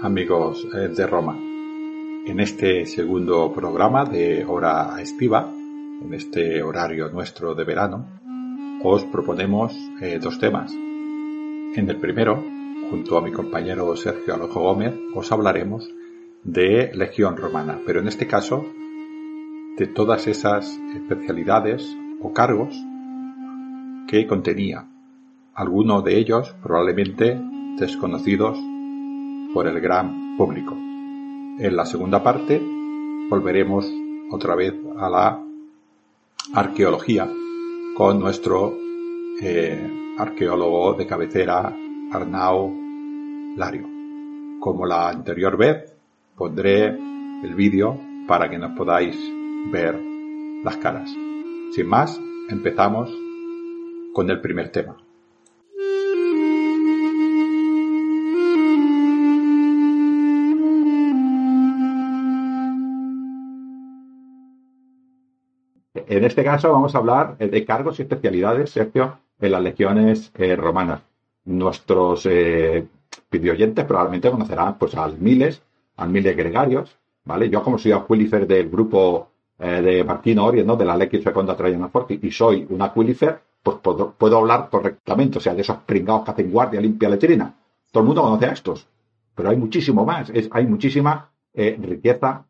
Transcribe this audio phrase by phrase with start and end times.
[0.00, 1.36] Amigos eh, de Roma.
[1.36, 5.52] En este segundo programa de Hora Estiva,
[6.02, 8.06] en este horario nuestro de verano,
[8.82, 10.72] os proponemos eh, dos temas.
[10.72, 12.42] En el primero,
[12.88, 15.86] junto a mi compañero Sergio Alojo Gómez, os hablaremos
[16.42, 18.64] de Legión Romana, pero en este caso
[19.76, 22.74] de todas esas especialidades o cargos
[24.08, 24.86] que contenía.
[25.52, 27.38] Algunos de ellos probablemente
[27.78, 28.58] desconocidos
[29.54, 30.74] por el gran público.
[30.74, 32.60] En la segunda parte
[33.30, 33.88] volveremos
[34.30, 35.40] otra vez a la
[36.52, 37.28] arqueología
[37.96, 38.74] con nuestro
[39.40, 41.72] eh, arqueólogo de cabecera
[42.12, 42.74] Arnau
[43.56, 43.88] Lario.
[44.58, 45.94] Como la anterior vez,
[46.36, 49.16] pondré el vídeo para que nos podáis
[49.70, 50.00] ver
[50.64, 51.14] las caras.
[51.72, 53.10] Sin más, empezamos
[54.12, 54.96] con el primer tema.
[66.16, 70.54] En este caso vamos a hablar de cargos y especialidades, Sergio, en las legiones eh,
[70.54, 71.02] romanas.
[71.44, 72.86] Nuestros eh,
[73.28, 75.60] probablemente conocerán pues al Miles,
[75.96, 77.50] al Miles Gregarios, ¿vale?
[77.50, 80.76] Yo como soy Aquilifer del grupo eh, de Martino Ori, ¿no?
[80.76, 85.40] De la Lex Seconda Traiana Forti, y soy un Aquilifer, pues puedo, hablar correctamente, o
[85.40, 87.52] sea, de esos pringados que hacen guardia, limpia letrina.
[87.90, 88.86] Todo el mundo conoce a estos,
[89.34, 92.44] pero hay muchísimo más, hay muchísima riqueza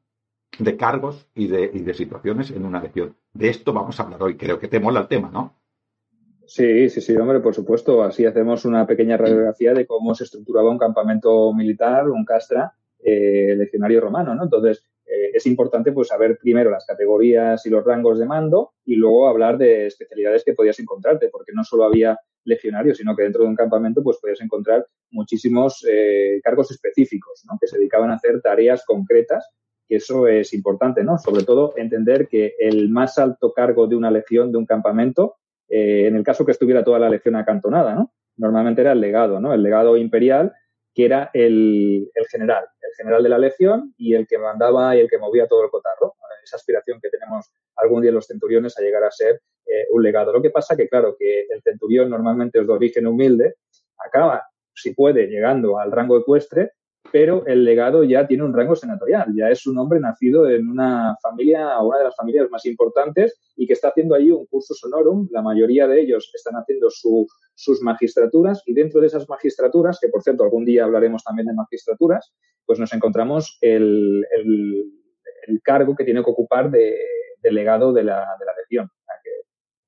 [0.59, 3.17] de cargos y de, y de situaciones en una lección.
[3.33, 4.37] De esto vamos a hablar hoy.
[4.37, 5.55] Creo que te mola el tema, ¿no?
[6.47, 8.03] Sí, sí, sí, hombre, por supuesto.
[8.03, 13.55] Así hacemos una pequeña radiografía de cómo se estructuraba un campamento militar, un castra, eh,
[13.57, 14.45] legionario romano, ¿no?
[14.45, 18.97] Entonces, eh, es importante pues saber primero las categorías y los rangos de mando y
[18.97, 23.43] luego hablar de especialidades que podías encontrarte, porque no solo había legionarios, sino que dentro
[23.43, 27.59] de un campamento pues podías encontrar muchísimos eh, cargos específicos, ¿no?
[27.61, 29.49] Que se dedicaban a hacer tareas concretas
[29.89, 31.19] que eso es importante, ¿no?
[31.19, 35.37] Sobre todo entender que el más alto cargo de una legión, de un campamento,
[35.69, 38.13] eh, en el caso que estuviera toda la legión acantonada, ¿no?
[38.37, 39.53] Normalmente era el legado, ¿no?
[39.53, 40.53] El legado imperial,
[40.95, 45.11] que era el, general, el general de la legión y el que mandaba y el
[45.11, 46.15] que movía todo el cotarro.
[46.43, 50.33] Esa aspiración que tenemos algún día los centuriones a llegar a ser eh, un legado.
[50.33, 53.55] Lo que pasa que, claro, que el centurión normalmente es de origen humilde,
[53.99, 56.73] acaba, si puede, llegando al rango ecuestre,
[57.15, 61.17] pero el legado ya tiene un rango senatorial, ya es un hombre nacido en una
[61.23, 65.29] familia, una de las familias más importantes y que está haciendo ahí un curso sonorum.
[65.31, 70.25] La mayoría de ellos están haciendo sus magistraturas y dentro de esas magistraturas, que por
[70.25, 72.35] cierto algún día hablaremos también de magistraturas,
[72.67, 74.27] pues nos encontramos el,
[75.63, 76.99] cargo que tiene que ocupar de,
[77.43, 78.91] legado de la, de la legión.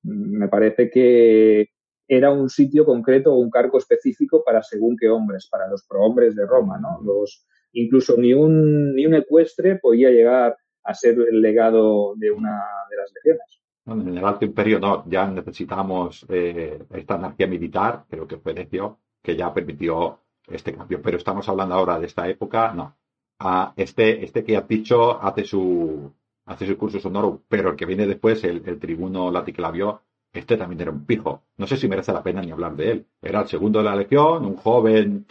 [0.03, 1.71] me parece que
[2.07, 6.35] era un sitio concreto o un cargo específico para según qué hombres, para los prohombres
[6.35, 6.99] de Roma, ¿no?
[7.03, 12.63] Los, incluso ni un, ni un ecuestre podía llegar a ser el legado de una
[12.89, 13.61] de las legiones.
[13.85, 18.99] En el Alto Imperio no, ya necesitamos eh, esta anarquía militar, creo que fue Decio,
[19.21, 21.01] que ya permitió este cambio.
[21.01, 22.95] Pero estamos hablando ahora de esta época, no.
[23.39, 26.11] Ah, este, este que has dicho hace su,
[26.45, 30.01] hace su curso sonoro, pero el que viene después, el, el tribuno Laticlavio,
[30.37, 31.43] este también era un pijo.
[31.57, 33.05] No sé si merece la pena ni hablar de él.
[33.21, 35.25] Era el segundo de la legión, un joven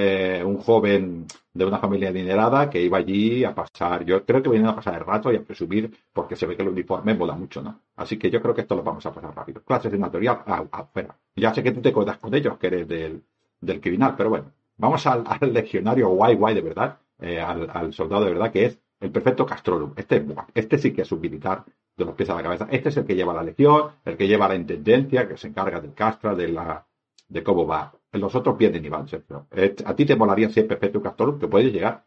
[0.00, 4.48] eh, un joven de una familia adinerada que iba allí a pasar, yo creo que
[4.50, 7.34] vienen a pasar el rato y a presumir porque se ve que el uniforme mola
[7.34, 7.80] mucho, ¿no?
[7.96, 9.60] Así que yo creo que esto lo vamos a pasar rápido.
[9.64, 11.16] Clases de natural, afuera.
[11.34, 13.24] Ya sé que tú te cuentas con ellos, que eres del,
[13.60, 18.34] del criminal, pero bueno, vamos al, legionario guay guay de verdad, eh, al, soldado de
[18.34, 19.94] verdad, que es el perfecto Castrorum.
[19.96, 21.64] Este, este sí que es un militar
[21.98, 22.68] de los pies a la cabeza.
[22.70, 25.80] Este es el que lleva la legión, el que lleva la intendencia, que se encarga
[25.80, 26.86] del castra, de la
[27.28, 27.92] de cómo va.
[28.12, 29.48] Los otros vienen y van, Sergio.
[29.54, 31.38] Eh, ¿A ti te molaría ser perfecto Castrorum?
[31.38, 32.04] Que puedes llegar.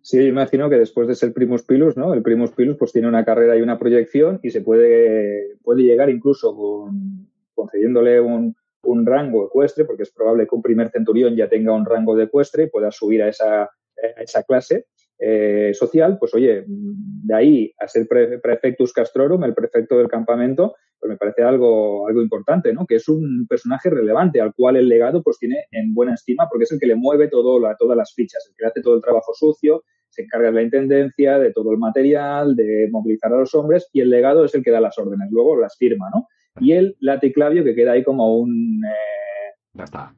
[0.00, 2.12] Sí, yo imagino que después de ser Primus Pilus, ¿no?
[2.12, 6.10] El Primus Pilus pues tiene una carrera y una proyección y se puede, puede llegar
[6.10, 11.48] incluso con, concediéndole un, un rango ecuestre, porque es probable que un primer centurión ya
[11.48, 13.70] tenga un rango de ecuestre y pueda subir a esa,
[14.18, 14.86] esa clase
[15.18, 21.10] eh, social, pues oye, de ahí a ser prefectus castrorum, el prefecto del campamento, pues
[21.10, 22.86] me parece algo, algo importante, ¿no?
[22.86, 26.64] Que es un personaje relevante al cual el legado pues tiene en buena estima porque
[26.64, 29.02] es el que le mueve todo la, todas las fichas, el que hace todo el
[29.02, 33.54] trabajo sucio, se encarga de la intendencia, de todo el material, de movilizar a los
[33.54, 36.28] hombres y el legado es el que da las órdenes, luego las firma, ¿no?
[36.60, 39.43] y el laticlavio que queda ahí como un, eh,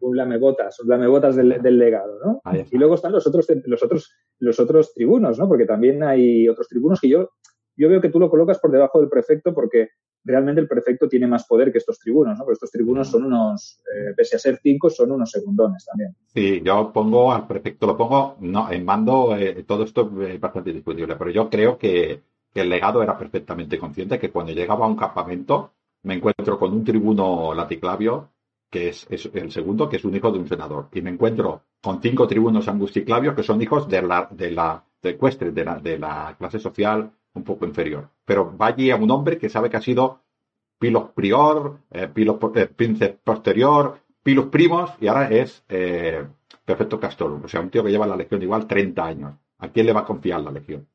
[0.00, 2.42] un lamebotas, un lamebotas del, del legado, ¿no?
[2.70, 5.48] Y luego están los otros, los otros, los otros tribunos, ¿no?
[5.48, 7.30] Porque también hay otros tribunos que yo,
[7.76, 9.90] yo veo que tú lo colocas por debajo del prefecto porque
[10.24, 12.44] realmente el prefecto tiene más poder que estos tribunos, ¿no?
[12.44, 16.16] Porque estos tribunos son unos, eh, pese a ser cinco, son unos segundones también.
[16.26, 20.72] Sí, yo pongo al prefecto, lo pongo, no, en mando, eh, todo esto es bastante
[20.72, 24.88] discutible, pero yo creo que, que, el legado era perfectamente consciente que cuando llegaba a
[24.88, 28.30] un campamento, me encuentro con un tribuno laticlavio,
[28.70, 30.88] que es, el segundo, que es un hijo de un senador.
[30.92, 35.12] Y me encuentro con cinco tribunos angusticlavios, que son hijos de la, de la, de
[35.14, 38.08] de la, de la clase social un poco inferior.
[38.24, 40.22] Pero va allí a un hombre que sabe que ha sido
[40.78, 46.26] pilos prior, eh, pilos eh, posterior, pilos primos, y ahora es eh,
[46.64, 47.44] perfecto castorum.
[47.44, 49.34] O sea, un tío que lleva la legión igual 30 años.
[49.58, 50.86] ¿A quién le va a confiar la legión?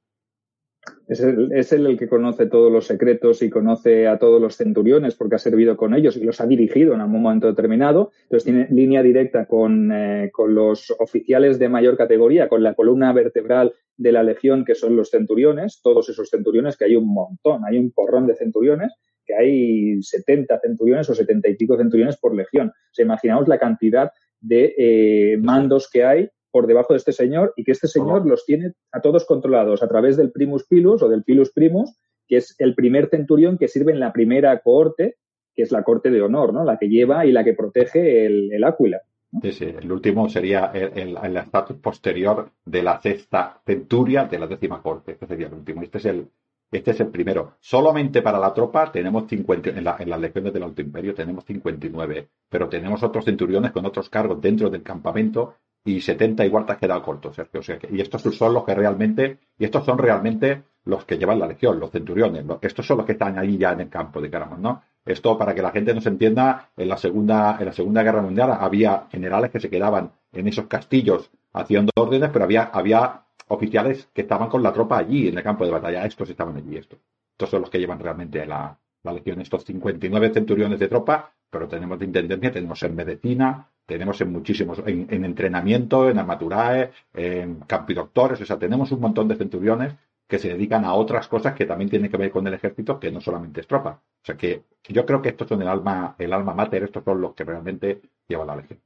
[1.07, 5.35] Es, él el que conoce todos los secretos y conoce a todos los centuriones porque
[5.35, 8.11] ha servido con ellos y los ha dirigido en algún momento determinado.
[8.23, 13.13] Entonces tiene línea directa con, eh, con los oficiales de mayor categoría, con la columna
[13.13, 17.63] vertebral de la legión que son los centuriones, todos esos centuriones, que hay un montón,
[17.65, 18.93] hay un porrón de centuriones,
[19.25, 22.69] que hay 70 centuriones o 70 y pico centuriones por legión.
[22.69, 27.53] O sea, imaginaos la cantidad de eh, mandos que hay por debajo de este señor
[27.55, 31.09] y que este señor los tiene a todos controlados a través del primus pilus o
[31.09, 31.95] del pilus primus,
[32.27, 35.15] que es el primer centurión que sirve en la primera cohorte,
[35.55, 36.63] que es la corte de honor, ¿no?
[36.63, 39.01] La que lleva y la que protege el, el áquila.
[39.41, 39.65] Sí, sí.
[39.65, 45.13] El último sería el estatus posterior de la sexta centuria de la décima corte.
[45.13, 45.81] Este sería el último.
[45.81, 46.27] Este es el,
[46.71, 47.55] este es el primero.
[47.59, 51.45] Solamente para la tropa tenemos 50, en, la, en las legiones del Alto Imperio tenemos
[51.45, 56.73] 59, pero tenemos otros centuriones con otros cargos dentro del campamento y 70 igual te
[56.73, 57.03] has quedado.
[57.05, 57.47] O sea,
[57.89, 61.79] y estos son los que realmente, y estos son realmente los que llevan la legión,
[61.79, 62.43] los centuriones.
[62.61, 64.81] estos son los que están ahí ya en el campo, digamos, ¿no?
[65.05, 68.51] Esto, para que la gente nos entienda, en la segunda, en la segunda guerra mundial
[68.59, 74.21] había generales que se quedaban en esos castillos haciendo órdenes, pero había, había oficiales que
[74.21, 76.05] estaban con la tropa allí en el campo de batalla.
[76.05, 76.99] Estos estaban allí, estos.
[77.31, 79.41] Estos son los que llevan realmente la, la legión.
[79.41, 84.81] Estos 59 centuriones de tropa, pero tenemos de intendencia, tenemos en medicina, tenemos en muchísimos,
[84.85, 89.95] en, entrenamiento, en armaturae, en campidoctores, o sea, tenemos un montón de centuriones
[90.29, 93.11] que se dedican a otras cosas que también tienen que ver con el ejército, que
[93.11, 94.01] no solamente es tropa.
[94.01, 97.19] O sea que yo creo que estos son el alma, el alma mater, estos son
[97.19, 98.79] los que realmente llevan la legión.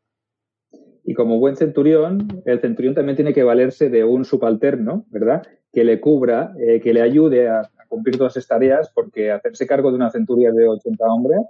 [1.04, 5.44] Y como buen centurión, el centurión también tiene que valerse de un subalterno, ¿verdad?
[5.72, 9.92] Que le cubra, eh, que le ayude a, cumplir todas esas tareas, porque hacerse cargo
[9.92, 11.42] de una centuria de 80 hombres,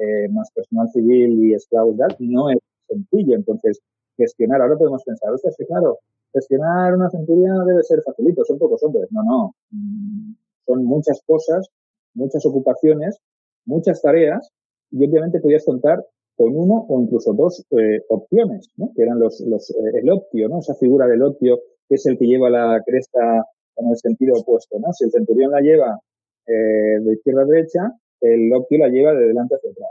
[0.00, 3.36] eh, más personal civil y esclavos, no es sencillo.
[3.36, 3.80] Entonces,
[4.16, 5.98] gestionar, ahora podemos pensar, sea, que claro,
[6.32, 9.08] gestionar una centuria debe ser facilito, son pocos hombres.
[9.10, 9.54] No, no.
[9.70, 10.34] Mm,
[10.66, 11.68] son muchas cosas,
[12.14, 13.18] muchas ocupaciones,
[13.64, 14.52] muchas tareas,
[14.90, 16.04] y obviamente podías contar
[16.36, 20.74] con uno o incluso dos eh, opciones, que eran los, los, eh, el optio, esa
[20.74, 23.44] figura del optio que es el que lleva la cresta
[23.76, 24.78] en el sentido opuesto.
[24.92, 25.98] Si el centurión la lleva
[26.46, 29.89] eh, de izquierda a derecha, el optio la lleva de delante hacia atrás.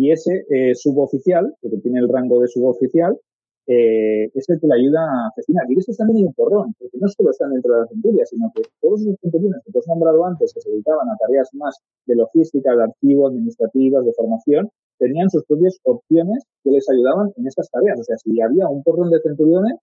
[0.00, 3.20] Y ese eh, suboficial, que tiene el rango de suboficial,
[3.66, 5.66] eh, es el que le ayuda a gestionar.
[5.68, 8.62] Y eso también un porrón, porque no solo están dentro de la centuria, sino que
[8.80, 12.16] todos esos centuriones que tú has nombrado antes, que se dedicaban a tareas más de
[12.16, 17.70] logística, de archivo, administrativas, de formación, tenían sus propias opciones que les ayudaban en esas
[17.70, 18.00] tareas.
[18.00, 19.74] O sea, si había un porrón de centuriones,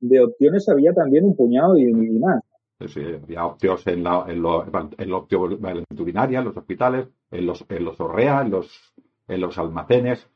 [0.00, 2.40] de opciones había también un puñado y, más.
[2.86, 7.62] Sí, había opciones en la, en, lo, en, lo, en, en los hospitales, en los,
[7.68, 8.96] en los ORREA, en los
[9.28, 10.28] en los almacenes.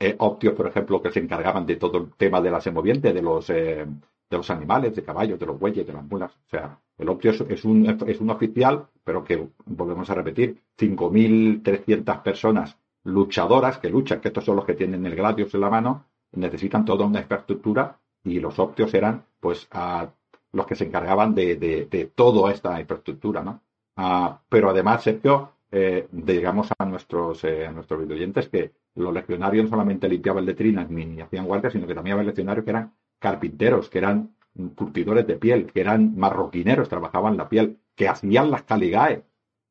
[0.00, 3.22] eh, optios, por ejemplo, que se encargaban de todo el tema de la semoviente, de
[3.22, 3.86] los, eh,
[4.30, 6.32] de los animales, de caballos, de los bueyes, de las mulas.
[6.32, 12.22] O sea, el optio es, un, es un oficial, pero que, volvemos a repetir, 5.300
[12.22, 16.04] personas luchadoras que luchan, que estos son los que tienen el gladius en la mano,
[16.32, 20.08] necesitan toda una infraestructura y los optios eran, pues, a
[20.52, 23.60] los que se encargaban de, de, toda esta infraestructura, ¿no?
[23.96, 29.64] Ah, pero además, Sergio, eh, digamos a nuestros, eh, a nuestros videoyentes que los legionarios
[29.64, 33.88] no solamente limpiaban letrinas ni hacían guardias, sino que también había legionarios que eran carpinteros,
[33.88, 34.36] que eran
[34.74, 39.24] curtidores de piel, que eran marroquineros, trabajaban la piel, que hacían las caligae.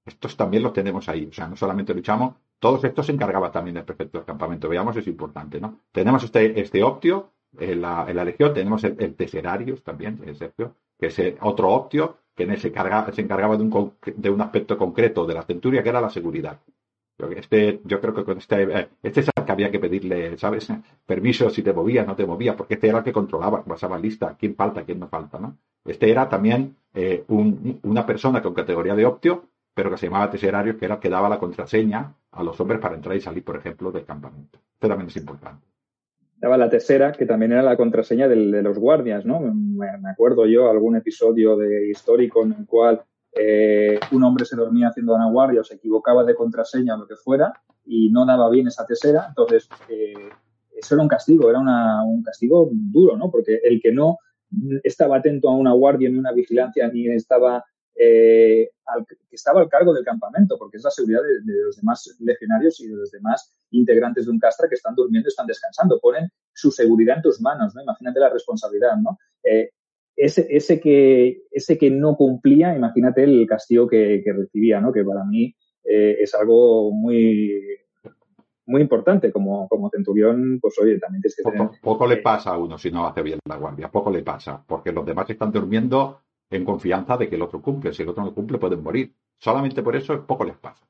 [0.06, 1.26] Estos también los tenemos ahí.
[1.26, 4.70] O sea, no solamente luchamos, todos estos se encargaba también del prefecto del campamento.
[4.70, 5.80] Veamos, es importante, ¿no?
[5.92, 9.16] Tenemos este, este optio en la, en la legión, tenemos el, el
[9.82, 14.42] también, Sergio, que es otro optio que se, carga, se encargaba de un, de un
[14.42, 16.60] aspecto concreto de la centuria, que era la seguridad.
[17.18, 20.68] Este, yo creo que con este, eh, este es el que había que pedirle, ¿sabes?
[21.06, 24.36] Permiso si te movías, no te movías, porque este era el que controlaba, pasaba lista,
[24.38, 25.58] quién falta, quién no falta, ¿no?
[25.86, 30.78] Este era también eh, una persona con categoría de optio, pero que se llamaba teserario,
[30.78, 33.56] que era el que daba la contraseña a los hombres para entrar y salir, por
[33.56, 34.60] ejemplo, del campamento.
[34.74, 35.66] Este también es importante.
[36.38, 39.40] Daba la tesera, que también era la contraseña de los guardias, ¿no?
[39.40, 43.02] Me, acuerdo yo algún episodio de histórico en el cual
[43.32, 47.08] eh, un hombre se dormía haciendo una guardia o se equivocaba de contraseña o lo
[47.08, 47.54] que fuera
[47.86, 50.14] y no daba bien esa tesera, entonces eh,
[50.76, 53.32] eso era un castigo, era un castigo duro, ¿no?
[53.32, 54.18] Porque el que no
[54.84, 57.64] estaba atento a una guardia ni una vigilancia ni estaba
[57.96, 58.70] eh,
[59.08, 62.88] que estaba al cargo del campamento, porque es la seguridad de, los demás legionarios y
[62.88, 67.18] de los demás integrantes de un castra que están durmiendo, están descansando, ponen su seguridad
[67.18, 67.82] en tus manos, ¿no?
[67.82, 69.18] Imagínate la responsabilidad, ¿no?
[70.16, 74.92] ese, ese, que, ese que no cumplía, imagínate el castigo que, recibía, ¿no?
[74.92, 77.54] Que para mí eh, es algo muy,
[78.66, 79.32] muy importante.
[79.32, 82.92] Como, como centurión, pues oye, también tienes que poco, Poco le pasa a uno si
[82.92, 87.18] no hace bien la guardia, poco le pasa, porque los demás están durmiendo en confianza
[87.18, 87.94] de que el otro cumple.
[87.94, 89.14] Si el otro no cumple, pueden morir.
[89.38, 90.86] Solamente por eso poco les pasa.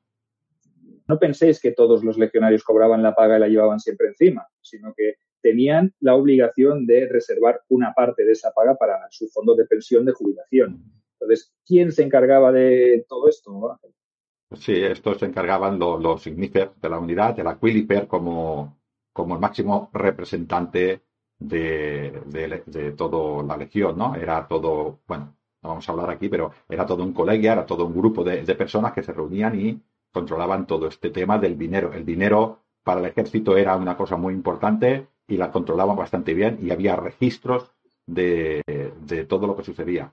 [1.08, 4.92] No penséis que todos los legionarios cobraban la paga y la llevaban siempre encima, sino
[4.94, 9.66] que tenían la obligación de reservar una parte de esa paga para su fondo de
[9.66, 10.82] pensión de jubilación.
[11.12, 13.78] Entonces, ¿quién se encargaba de todo esto?
[14.54, 18.80] Sí, estos se encargaban los, los de la unidad, el Aquilifer como,
[19.12, 21.02] como el máximo representante
[21.38, 24.14] de, de, toda la legión, ¿no?
[24.14, 27.86] Era todo, bueno, no vamos a hablar aquí, pero era todo un colegio, era todo
[27.86, 29.80] un grupo de, de personas que se reunían y
[30.12, 31.92] controlaban todo este tema del dinero.
[31.92, 36.58] El dinero para el ejército era una cosa muy importante y la controlaban bastante bien
[36.62, 37.72] y había registros
[38.06, 38.62] de,
[39.28, 40.12] todo lo que sucedía.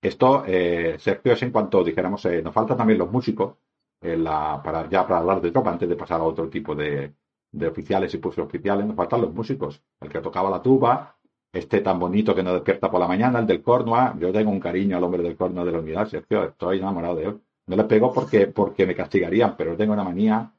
[0.00, 3.56] Esto, eh, Sergio, es en cuanto dijéramos, eh, nos faltan también los músicos,
[4.00, 7.14] la, para, ya para hablar de tropa, antes de pasar a otro tipo de,
[7.66, 9.82] oficiales y oficiales, nos faltan los músicos.
[10.00, 11.17] El que tocaba la tuba,
[11.52, 14.16] este tan bonito que nos despierta por la mañana, el del Cornua.
[14.20, 17.24] Yo tengo un cariño al hombre del Cornua de la unidad, Sergio, estoy enamorado de
[17.24, 17.38] él.
[17.66, 20.52] No le pego porque, porque me castigarían, pero tengo una manía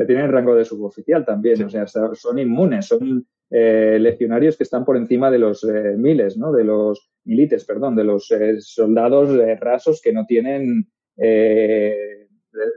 [0.00, 4.82] que tienen rango de suboficial también, o sea, son inmunes, son eh, legionarios que están
[4.82, 6.52] por encima de los eh, miles, ¿no?
[6.52, 9.28] De los milites, perdón, de los eh, soldados
[9.60, 12.28] rasos que no tienen, de,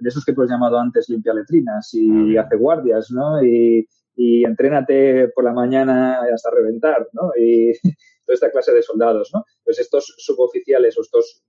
[0.06, 3.42] esos que tú has llamado antes limpia letrinas y ah, hace guardias, ¿no?
[3.42, 7.32] Y, y entrénate por la mañana hasta reventar, ¿no?
[7.38, 7.74] Y
[8.26, 9.46] toda esta clase de soldados, ¿no?
[9.64, 11.44] Pues estos suboficiales o estos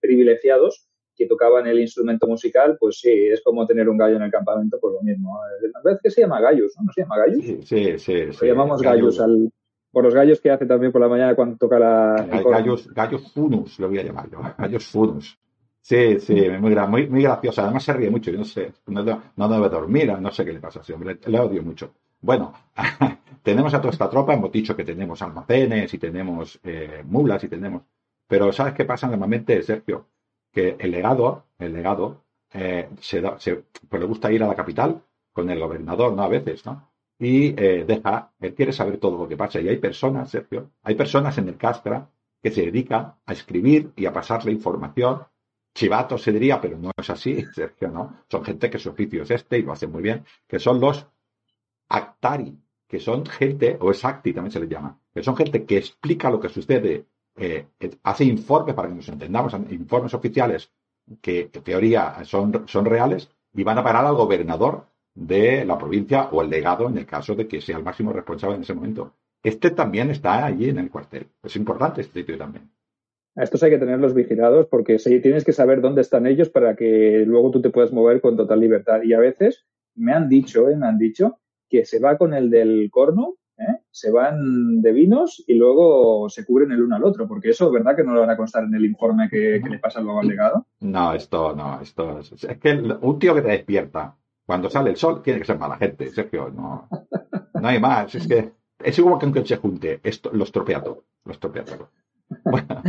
[0.00, 0.86] privilegiados
[1.16, 4.78] que tocaban el instrumento musical, pues sí, es como tener un gallo en el campamento,
[4.80, 5.38] pues lo mismo.
[5.38, 6.84] A veces que se llama gallos, ¿no?
[6.84, 7.44] ¿No se llama gallos?
[7.44, 8.26] Sí, sí, sí.
[8.40, 9.52] Lo llamamos gallos, al,
[9.92, 12.26] por los gallos que hace también por la mañana cuando toca la...
[12.44, 15.38] gallos, gallos funus, lo voy a llamar yo, gallos funus.
[15.82, 17.62] Sí, sí, muy, muy, muy gracioso.
[17.62, 20.80] Además se ríe mucho, yo no sé, no, debe dormir, no sé qué le pasa
[20.80, 21.94] a ese hombre, le odio mucho.
[22.20, 22.52] Bueno,
[23.42, 27.48] tenemos a toda esta tropa, hemos dicho que tenemos almacenes y tenemos eh, mulas y
[27.48, 27.82] tenemos...
[28.26, 30.06] Pero ¿sabes qué pasa normalmente, Sergio?
[30.52, 34.56] que el legado, el legado, eh, se, da, se pues le gusta ir a la
[34.56, 36.22] capital con el gobernador, ¿no?
[36.22, 36.90] A veces, ¿no?
[37.18, 39.60] Y eh, deja, él quiere saber todo lo que pasa.
[39.60, 42.08] Y hay personas, Sergio, hay personas en el Castra
[42.42, 45.22] que se dedican a escribir y a pasarle información.
[45.74, 48.22] Chivato se diría, pero no es así, Sergio, ¿no?
[48.28, 51.06] Son gente que su oficio es este y lo hacen muy bien, que son los
[51.90, 52.56] actari,
[52.88, 56.40] que son gente, o exacti también se les llama, que son gente que explica lo
[56.40, 57.04] que sucede
[57.36, 57.66] eh,
[58.02, 60.70] hace informes, para que nos entendamos, informes oficiales
[61.20, 66.28] que en teoría son, son reales y van a parar al gobernador de la provincia
[66.30, 69.14] o el legado en el caso de que sea el máximo responsable en ese momento.
[69.42, 71.26] Este también está allí en el cuartel.
[71.42, 72.70] Es importante este sitio también.
[73.36, 77.24] A estos hay que tenerlos vigilados porque tienes que saber dónde están ellos para que
[77.26, 79.02] luego tú te puedas mover con total libertad.
[79.02, 81.38] Y a veces me han dicho, eh, me han dicho
[81.70, 83.82] que se va con el del corno, ¿eh?
[83.90, 87.96] se van de vinos y luego se cubren el uno al otro, porque eso, ¿verdad
[87.96, 90.66] que no lo van a constar en el informe que, le pasa luego al legado?
[90.80, 94.96] No, esto no, esto es, es que un tío que te despierta cuando sale el
[94.96, 96.88] sol tiene que ser mala gente, Sergio, no,
[97.54, 101.04] no hay más, es que es igual que aunque se junte, esto lo estropea todo,
[101.24, 101.88] lo estropea todo.
[102.44, 102.82] Bueno,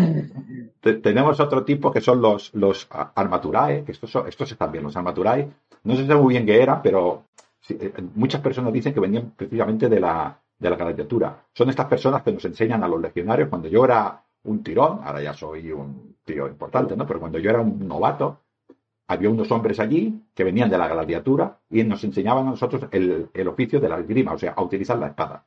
[1.02, 5.50] tenemos otro tipo que son los, los armaturae, que estos, estos están bien, los armaturae.
[5.84, 7.24] No sé muy bien qué era, pero
[8.16, 11.46] muchas personas dicen que venían precisamente de la, de la gladiatura.
[11.54, 13.50] Son estas personas que nos enseñan a los legionarios.
[13.50, 17.06] Cuando yo era un tirón, ahora ya soy un tío importante, ¿no?
[17.06, 18.42] Pero cuando yo era un novato,
[19.08, 23.30] había unos hombres allí que venían de la gladiatura y nos enseñaban a nosotros el,
[23.34, 25.46] el oficio de la esgrima, o sea, a utilizar la espada.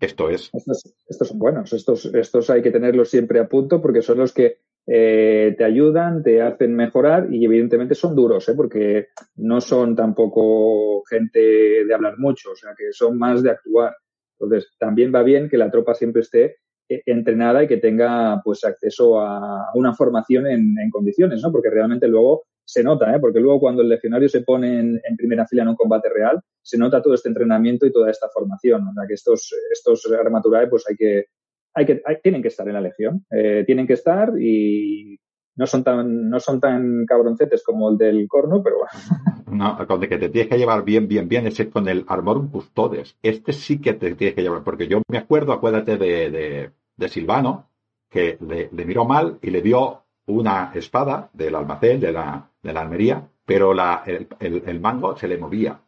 [0.00, 0.50] Esto es.
[0.54, 1.72] Estos, son buenos.
[1.72, 6.22] Estos, estos hay que tenerlos siempre a punto porque son los que eh, te ayudan,
[6.22, 8.54] te hacen mejorar y evidentemente son duros, ¿eh?
[8.56, 13.94] porque no son tampoco gente de hablar mucho, o sea que son más de actuar.
[14.38, 16.56] Entonces, también va bien que la tropa siempre esté
[16.88, 21.52] eh, entrenada y que tenga pues acceso a una formación en, en condiciones, ¿no?
[21.52, 23.18] Porque realmente luego se nota, ¿eh?
[23.20, 26.78] porque luego cuando el legionario se pone en, primera fila en un combate real, se
[26.78, 28.86] nota todo este entrenamiento y toda esta formación.
[28.86, 31.24] O sea, que estos, estos armaturae, pues hay que,
[31.74, 35.18] hay que, tienen que estar en la legión, eh, tienen que estar y
[35.56, 38.90] no son tan, no son tan cabroncetes como el del corno, pero bueno.
[39.50, 42.52] No, con el que te tienes que llevar bien, bien, bien es con el Armorum
[42.52, 43.16] Custodes.
[43.20, 47.68] Este sí que te tienes que llevar, porque yo me acuerdo, acuérdate de, de, Silvano,
[48.08, 52.72] que le, le miró mal y le dio una espada del almacén, de la, de
[52.72, 55.80] la almería, pero la, el, el, mango se le movía.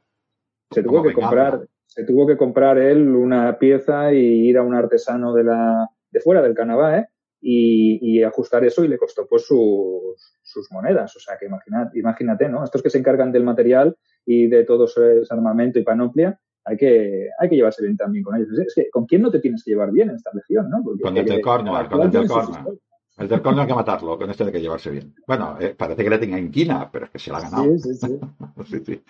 [0.71, 4.75] Se tuvo que comprar, se tuvo que comprar él una pieza y ir a un
[4.75, 7.07] artesano de la, de fuera del Canadá, ¿eh?
[7.41, 11.15] y, y, ajustar eso y le costó pues sus, sus monedas.
[11.17, 12.65] O sea que imagínate, imagínate, ¿no?
[12.65, 17.29] Estos que se encargan del material y de todo ese armamento y panoplia, hay que,
[17.39, 18.49] hay que llevarse bien también con ellos.
[18.59, 20.83] Es que, ¿con quién no te tienes que llevar bien en esta legión, no?
[20.83, 22.79] con el del Cornwall, con el del Cornwall.
[23.19, 25.15] El del corno hay que matarlo, con este hay que llevarse bien.
[25.27, 27.79] Bueno, eh, parece que le tenga inquina, pero es que se la ha ganado.
[27.79, 29.03] Sí, sí, sí.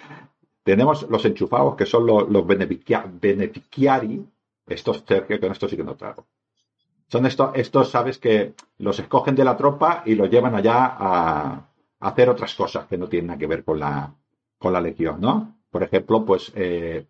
[0.63, 4.25] Tenemos los enchufados, que son los, los beneficiari.
[4.67, 6.27] Estos, que con esto sí que no trago.
[7.09, 11.69] Son estos, estos, sabes, que los escogen de la tropa y los llevan allá a,
[12.01, 14.15] hacer otras cosas que no tienen nada que ver con la,
[14.59, 15.59] con la legión, ¿no?
[15.71, 17.07] Por ejemplo, pues eh,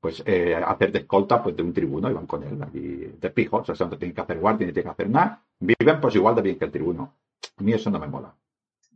[0.00, 3.68] pues eh, hacer de pues de un tribuno y van con él aquí de pijos,
[3.68, 6.34] o sea, no tienen que hacer guardia ni tienen que hacer nada, viven pues igual
[6.34, 7.14] de bien que el tribuno.
[7.56, 8.34] A mí eso no me mola.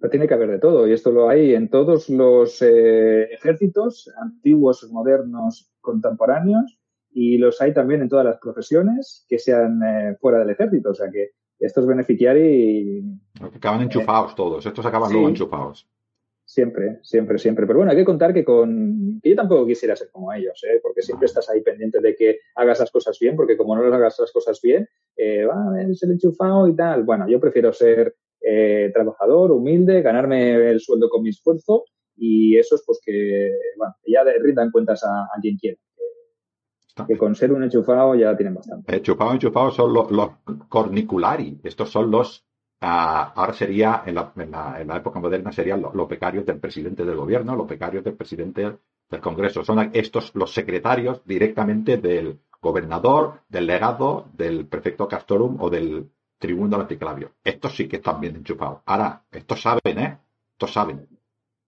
[0.04, 4.12] Pero tiene que haber de todo y esto lo hay en todos los eh, ejércitos,
[4.20, 6.78] antiguos, modernos, contemporáneos
[7.10, 10.94] y los hay también en todas las profesiones que sean eh, fuera del ejército, o
[10.94, 13.02] sea que estos beneficiarios...
[13.40, 15.88] Acaban enchufados todos, estos acaban luego enchufados.
[16.44, 17.66] Siempre, siempre, siempre.
[17.66, 19.22] Pero bueno, hay que contar que con.
[19.24, 20.80] yo tampoco quisiera ser como ellos, ¿eh?
[20.82, 23.94] porque siempre estás ahí pendiente de que hagas las cosas bien, porque como no las
[23.94, 24.86] hagas las cosas bien,
[25.16, 27.04] eh, va, es el enchufado y tal.
[27.04, 28.14] Bueno, yo prefiero ser
[28.46, 31.85] eh, trabajador, humilde, ganarme el sueldo con mi esfuerzo
[32.16, 35.78] y eso es pues que, bueno, ya rindan cuentas a, quien quiera.
[37.09, 38.94] Que, con ser un enchufado ya tienen bastante.
[38.94, 40.30] Enchufado, enchufado son los, los
[40.68, 41.59] corniculari.
[41.64, 42.46] Estos son los
[42.87, 47.57] ahora sería, en la, en la, época moderna, serían los, becarios del presidente del gobierno,
[47.57, 48.76] los becarios del presidente
[49.11, 49.64] del Congreso.
[49.64, 56.76] Son estos los secretarios directamente del gobernador, del legado, del prefecto Castorum o del tribuno
[56.80, 57.32] anticlavio.
[57.42, 58.80] Estos sí que están bien enchufados.
[58.86, 60.18] Ahora, estos saben, ¿eh?
[60.52, 61.06] Estos saben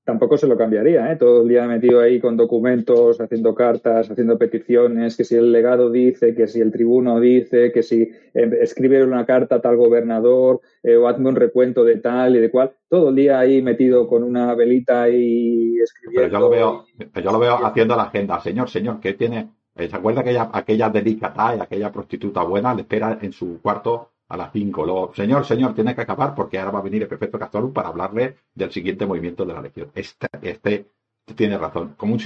[0.06, 1.16] tampoco se lo cambiaría, ¿eh?
[1.16, 5.90] Todo el día metido ahí con documentos, haciendo cartas, haciendo peticiones, que si el legado
[5.90, 10.60] dice, que si el tribuno dice, que si eh, escribe una carta a tal gobernador
[10.84, 14.06] eh, o hazme un recuento de tal y de cual, todo el día ahí metido
[14.06, 16.20] con una velita y escribiendo.
[16.20, 18.40] Pero yo lo veo, yo lo veo haciendo la agenda.
[18.40, 19.50] Señor, señor, ¿qué tiene?
[19.76, 24.36] ¿Se acuerda aquella, aquella delicata y aquella prostituta buena le espera en su cuarto a
[24.36, 24.84] las 5.
[24.84, 27.88] Luego, señor, señor, tiene que acabar porque ahora va a venir el prefecto Castorum para
[27.88, 29.90] hablarle del siguiente movimiento de la legión.
[29.94, 30.86] Este, este
[31.34, 31.94] tiene razón.
[31.96, 32.20] Como un,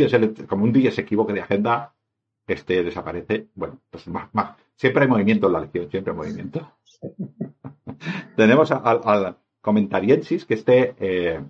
[0.47, 1.95] como un día se equivoque de agenda,
[2.47, 3.49] este desaparece.
[3.55, 4.57] Bueno, pues más, más.
[4.77, 6.73] Siempre hay movimiento en la legión, siempre hay movimiento.
[8.37, 11.41] Tenemos al, al comentariensis, que este, eh,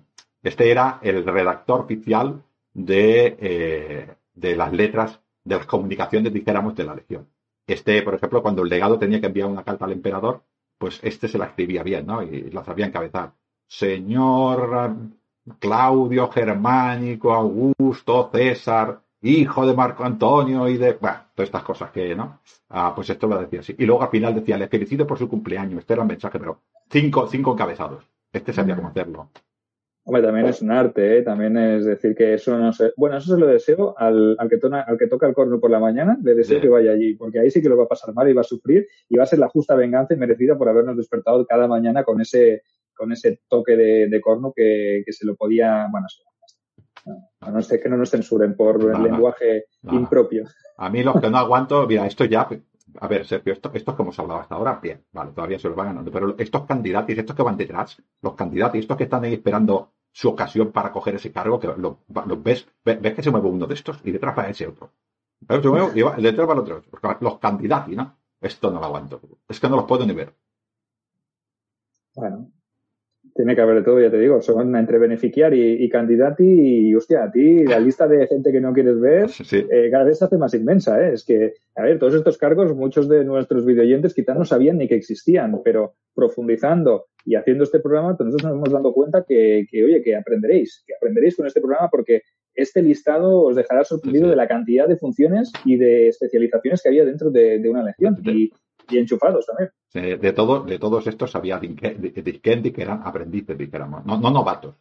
[0.43, 6.83] este era el redactor oficial de, eh, de las letras, de las comunicaciones, dijéramos, de
[6.83, 7.27] la legión.
[7.67, 10.43] Este, por ejemplo, cuando el legado tenía que enviar una carta al emperador,
[10.77, 12.23] pues este se la escribía bien, ¿no?
[12.23, 13.33] Y la sabía encabezar.
[13.67, 14.95] Señor
[15.59, 22.15] Claudio Germánico, Augusto, César, hijo de Marco Antonio y de, bueno, todas estas cosas que,
[22.15, 22.39] ¿no?
[22.69, 23.75] Ah, pues esto lo decía así.
[23.77, 25.79] Y luego al final decía, le felicito por su cumpleaños.
[25.79, 28.05] Este era un mensaje, pero cinco, cinco encabezados.
[28.31, 29.29] Este sabía cómo hacerlo.
[30.03, 31.21] Hombre, también es un arte, ¿eh?
[31.21, 32.91] también es decir que eso no sé.
[32.97, 35.79] Bueno, eso se lo deseo al, al, que, al que toca el corno por la
[35.79, 38.27] mañana, le deseo que vaya allí, porque ahí sí que lo va a pasar mal
[38.27, 40.97] y va a sufrir y va a ser la justa venganza y merecida por habernos
[40.97, 42.63] despertado cada mañana con ese,
[42.95, 46.07] con ese toque de, de corno que, que, se lo podía, bueno,
[47.39, 50.45] a no ser que no nos censuren por el lenguaje impropio.
[50.77, 52.47] A mí los que no aguanto, mira, esto ya
[52.99, 55.67] a ver, Sergio, esto, esto es como se hablaba hasta ahora, bien, vale, todavía se
[55.67, 59.23] los van ganando, pero estos candidatos, estos que van detrás, los candidatos, estos que están
[59.23, 63.47] ahí esperando su ocasión para coger ese cargo, que los ves, ves, que se mueve
[63.47, 64.91] uno de estos y detrás va ese otro.
[65.47, 66.83] Pero se mueve y detrás va el otro.
[67.21, 68.17] Los candidatos, ¿no?
[68.41, 69.21] Esto no lo aguanto.
[69.47, 70.35] Es que no los puedo ni ver.
[72.13, 72.51] Bueno,
[73.35, 76.95] tiene que haber de todo, ya te digo, son entre beneficiar y, y candidati y,
[76.95, 80.25] hostia, a ti la lista de gente que no quieres ver eh, cada vez se
[80.25, 81.13] hace más inmensa, ¿eh?
[81.13, 84.87] Es que, a ver, todos estos cargos, muchos de nuestros videoyentes quizás no sabían ni
[84.87, 89.65] que existían, pero profundizando y haciendo este programa, pues nosotros nos hemos dado cuenta que,
[89.69, 94.29] que, oye, que aprenderéis, que aprenderéis con este programa porque este listado os dejará sorprendido
[94.29, 98.17] de la cantidad de funciones y de especializaciones que había dentro de, de una lección.
[98.25, 98.51] Y,
[98.89, 99.71] y enchufados también.
[100.19, 104.75] De, todo, de todos estos había Diskendi que eran aprendices, dijéramos, no, no novatos,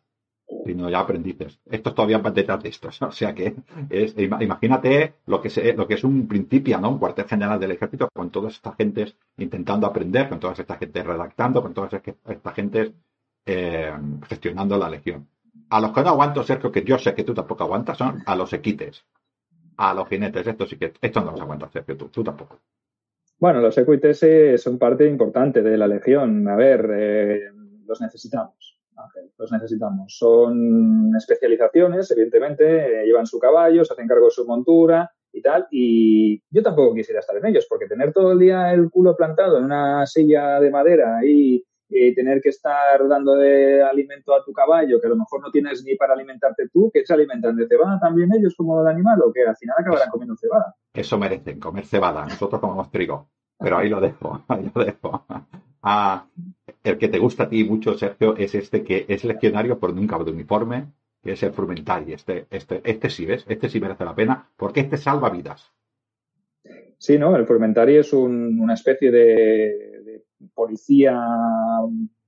[0.64, 1.58] sino ya aprendices.
[1.70, 3.00] Estos todavía van detrás de estos.
[3.10, 3.54] O sea que
[3.88, 6.90] es, imagínate lo que, es, lo que es un principio, ¿no?
[6.90, 11.06] Un cuartel general del ejército con todas estas gentes intentando aprender, con todas estas gentes
[11.06, 12.92] redactando, con todas estas gentes
[13.46, 13.92] eh,
[14.28, 15.26] gestionando la legión.
[15.70, 18.34] A los que no aguanto, Sergio, que yo sé que tú tampoco aguantas, son a
[18.34, 19.04] los equites,
[19.76, 20.46] a los jinetes.
[20.46, 22.58] Esto sí que, esto no los aguantas, Sergio, tú, tú tampoco.
[23.40, 26.46] Bueno, los EQITS son parte importante de la Legión.
[26.46, 27.40] A ver, eh,
[27.86, 28.78] los necesitamos.
[28.94, 30.14] Ángel, los necesitamos.
[30.14, 35.66] Son especializaciones, evidentemente, eh, llevan su caballo, se hacen cargo de su montura y tal.
[35.70, 39.56] Y yo tampoco quisiera estar en ellos, porque tener todo el día el culo plantado
[39.56, 44.52] en una silla de madera y, y tener que estar dando de alimento a tu
[44.52, 47.66] caballo, que a lo mejor no tienes ni para alimentarte tú, que se alimentan de
[47.66, 50.74] cebada también ellos como el animal, o que al final acabarán comiendo cebada.
[50.94, 52.24] Eso merecen, comer cebada.
[52.24, 53.28] Nosotros comemos trigo.
[53.58, 55.24] Pero ahí lo dejo, ahí lo dejo.
[55.82, 56.26] Ah,
[56.84, 60.18] el que te gusta a ti mucho, Sergio, es este que es leccionario por nunca
[60.18, 60.86] de uniforme,
[61.22, 62.12] que es el Frumentari.
[62.12, 63.44] Este, este, este sí, ¿ves?
[63.48, 65.72] Este sí merece la pena, porque este salva vidas.
[66.98, 67.34] Sí, ¿no?
[67.34, 70.09] El Frumentari es una especie de,
[70.54, 71.18] policía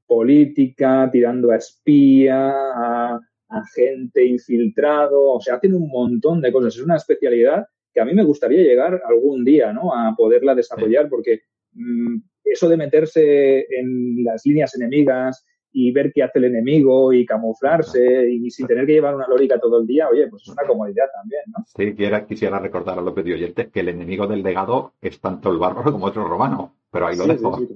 [0.07, 6.77] política tirando a espía, a agente infiltrado, o sea, hacen un montón de cosas.
[6.77, 9.95] Es una especialidad que a mí me gustaría llegar algún día, ¿no?
[9.95, 11.41] A poderla desarrollar, porque
[11.73, 17.25] mm, eso de meterse en las líneas enemigas y ver qué hace el enemigo y
[17.25, 20.65] camuflarse y sin tener que llevar una lórica todo el día, oye, pues es una
[20.65, 21.65] comodidad también, ¿no?
[21.67, 25.93] Sí, quisiera recordar a los oyentes que el enemigo del legado es tanto el bárbaro
[25.93, 26.75] como otro romano.
[26.93, 27.59] Pero ahí lo dejo.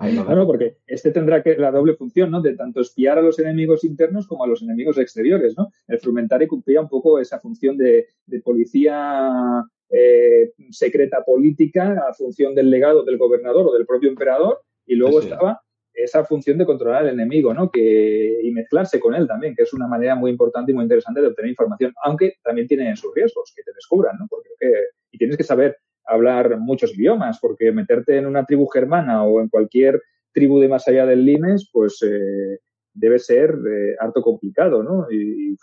[0.00, 2.40] No, porque este tendrá que la doble función, ¿no?
[2.40, 5.70] De tanto espiar a los enemigos internos como a los enemigos exteriores, ¿no?
[5.88, 8.06] El Frumentari cumplía un poco esa función de,
[8.42, 14.94] policía eh, secreta política a función del legado del gobernador o del propio emperador y
[14.94, 15.60] luego estaba
[15.92, 17.70] esa función de controlar al enemigo, ¿no?
[17.70, 21.20] Que, y mezclarse con él también, que es una manera muy importante y muy interesante
[21.20, 24.26] de obtener información, aunque también tiene sus riesgos, que te descubran, ¿no?
[24.28, 24.48] Porque
[25.10, 25.76] y tienes que saber
[26.10, 30.86] hablar muchos idiomas, porque meterte en una tribu germana o en cualquier tribu de más
[30.88, 32.58] allá del Limes, pues eh,
[32.92, 35.10] debe ser eh, harto complicado, ¿no?
[35.10, 35.56] Y,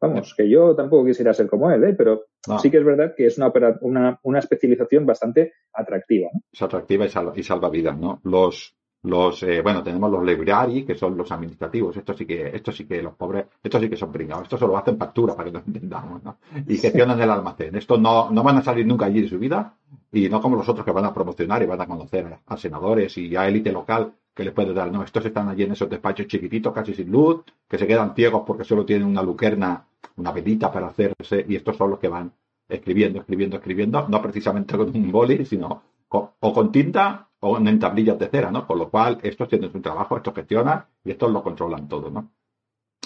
[0.00, 1.94] vamos, que yo tampoco quisiera ser como él, ¿eh?
[1.96, 2.26] pero
[2.60, 6.30] sí que es verdad que es una, una, una especialización bastante atractiva.
[6.32, 6.40] ¿no?
[6.50, 8.20] Es atractiva y, salva, y salva vidas, ¿no?
[8.24, 11.96] Los, los, eh, bueno, tenemos los librari, que son los administrativos.
[11.96, 14.44] Esto sí que, esto sí que los pobres, estos sí que son pringados.
[14.44, 16.36] Esto solo hacen factura para que nos entendamos, ¿no?
[16.66, 17.74] Y gestionan el almacén.
[17.76, 19.74] Estos no, no van a salir nunca allí de su vida
[20.12, 23.16] y no como los otros que van a promocionar y van a conocer a, senadores
[23.16, 24.92] y a élite local que les puede dar.
[24.92, 28.42] No, estos están allí en esos despachos chiquititos, casi sin luz, que se quedan ciegos
[28.46, 29.82] porque solo tienen una lucerna,
[30.16, 32.32] una velita para hacerse y estos son los que van
[32.68, 38.18] escribiendo, escribiendo, escribiendo, no precisamente con un boli, sino o con tinta o en tablillas
[38.18, 38.66] de cera, ¿no?
[38.66, 42.30] Por lo cual, estos tienen su trabajo, estos gestionan y estos lo controlan todo, ¿no?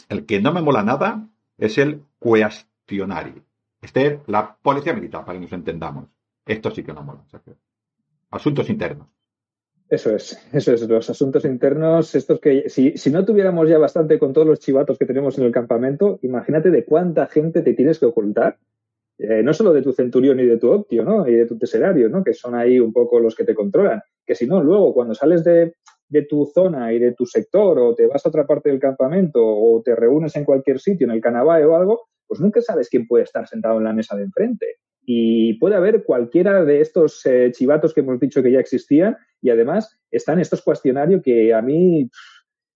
[0.09, 3.43] El que no me mola nada es el cuestionari.
[3.81, 6.07] Este es la policía militar, para que nos entendamos.
[6.47, 7.25] Esto sí que no mola.
[8.31, 9.07] Asuntos internos.
[9.89, 14.19] Eso es, eso es, los asuntos internos, estos que si, si, no tuviéramos ya bastante
[14.19, 17.99] con todos los chivatos que tenemos en el campamento, imagínate de cuánta gente te tienes
[17.99, 18.59] que ocultar
[19.19, 21.27] eh, no solo de tu centurión y de tu optio, ¿no?
[21.27, 22.25] Y de tu teserario, ¿no?
[22.25, 24.03] Que son ahí un poco los que te controlan.
[24.27, 25.75] Que si no, luego cuando sales de,
[26.09, 29.41] de tu zona y de tu sector o te vas a otra parte del campamento
[29.45, 33.07] o te reúnes en cualquier sitio, en el Canabae o algo, pues nunca sabes quién
[33.07, 34.67] puede estar sentado en la mesa de enfrente.
[35.07, 39.51] Y puede haber cualquiera de estos eh, chivatos que hemos dicho que ya existían y
[39.51, 42.09] además están estos cuestionarios que a mí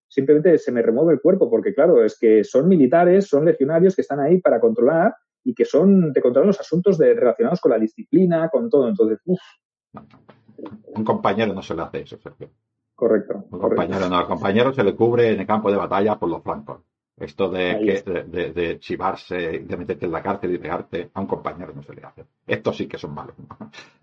[0.08, 4.02] simplemente se me remueve el cuerpo, porque claro, es que son militares, son legionarios que
[4.02, 7.78] están ahí para controlar y que son de controlar los asuntos de, relacionados con la
[7.78, 8.88] disciplina, con todo.
[8.88, 9.40] Entonces, uff.
[10.94, 12.50] Un compañero no se le hace eso, Sergio.
[12.94, 13.44] Correcto.
[13.50, 16.42] Un compañero no, al compañero se le cubre en el campo de batalla por los
[16.42, 16.80] flancos.
[17.16, 21.72] Esto de, de, de, chivarse, de meterte en la cárcel y pegarte, a un compañero
[21.74, 22.24] no se le hace.
[22.46, 23.34] Estos sí que son malos.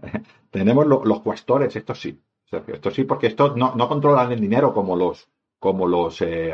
[0.49, 2.19] Tenemos los cuestores, estos sí.
[2.67, 6.53] Estos sí, porque estos no, no controlan el dinero como los, como los eh,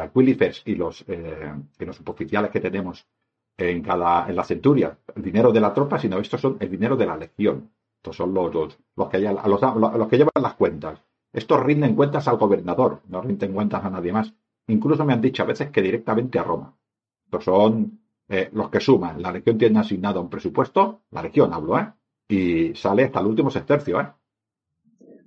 [0.65, 3.05] y los, eh, los suboficiales que tenemos
[3.57, 6.95] en cada en la centuria, el dinero de la tropa, sino estos son el dinero
[6.95, 7.71] de la legión.
[7.97, 10.99] Estos son los, los, que, los, los que llevan las cuentas.
[11.31, 14.33] Estos rinden cuentas al gobernador, no rinden cuentas a nadie más.
[14.67, 16.75] Incluso me han dicho a veces que directamente a Roma.
[17.25, 19.21] Estos son eh, los que suman.
[19.21, 21.93] La legión tiene asignado un presupuesto, la legión hablo, ¿eh?
[22.27, 24.07] Y sale hasta el último sextercio, ¿eh?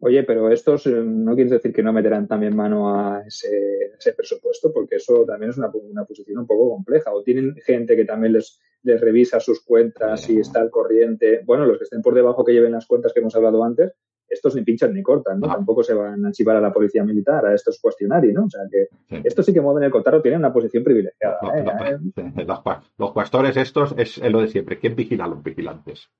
[0.05, 4.71] Oye, pero estos eh, no quieres decir que no meterán también mano a ese, presupuesto,
[4.71, 5.71] porque eso también es una,
[6.05, 7.11] posición un poco compleja.
[7.15, 11.41] O tienen gente que también les, les revisa sus cuentas y está al corriente.
[11.47, 13.95] Bueno, los que estén por debajo que lleven las cuentas que hemos hablado antes,
[14.29, 15.49] estos ni pinchan ni cortan, ¿no?
[15.49, 18.45] Tampoco se van a chivar a la policía militar, a estos cuestionarios, ¿no?
[18.45, 18.89] O sea que
[19.25, 21.39] estos sí que mueven el cotarro, tienen una posición privilegiada.
[21.57, 21.97] ¿eh?
[22.99, 24.79] Los, cuestores estos es lo de siempre.
[24.79, 26.11] ¿Quién vigila a los vigilantes?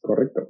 [0.00, 0.48] Correcto.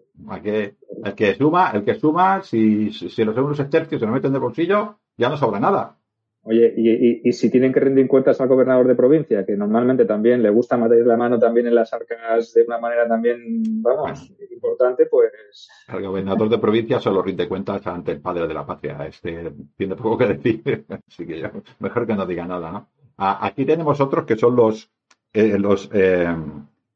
[1.02, 4.38] El que suma, el que suma, si, si los segundos tercios se lo meten de
[4.38, 5.98] bolsillo, ya no sobra nada.
[6.44, 10.42] Oye, y, y, si tienen que rendir cuentas al gobernador de provincia, que normalmente también
[10.42, 15.06] le gusta meter la mano también en las arcas de una manera también, vamos, importante,
[15.06, 15.68] pues...
[15.86, 19.06] El gobernador de provincia solo rinde cuentas ante el padre de la patria.
[19.06, 22.88] Este tiene poco que decir, así que ya, mejor que no diga nada, ¿no?
[23.16, 24.90] Aquí tenemos otros que son los,
[25.32, 26.34] eh, los eh,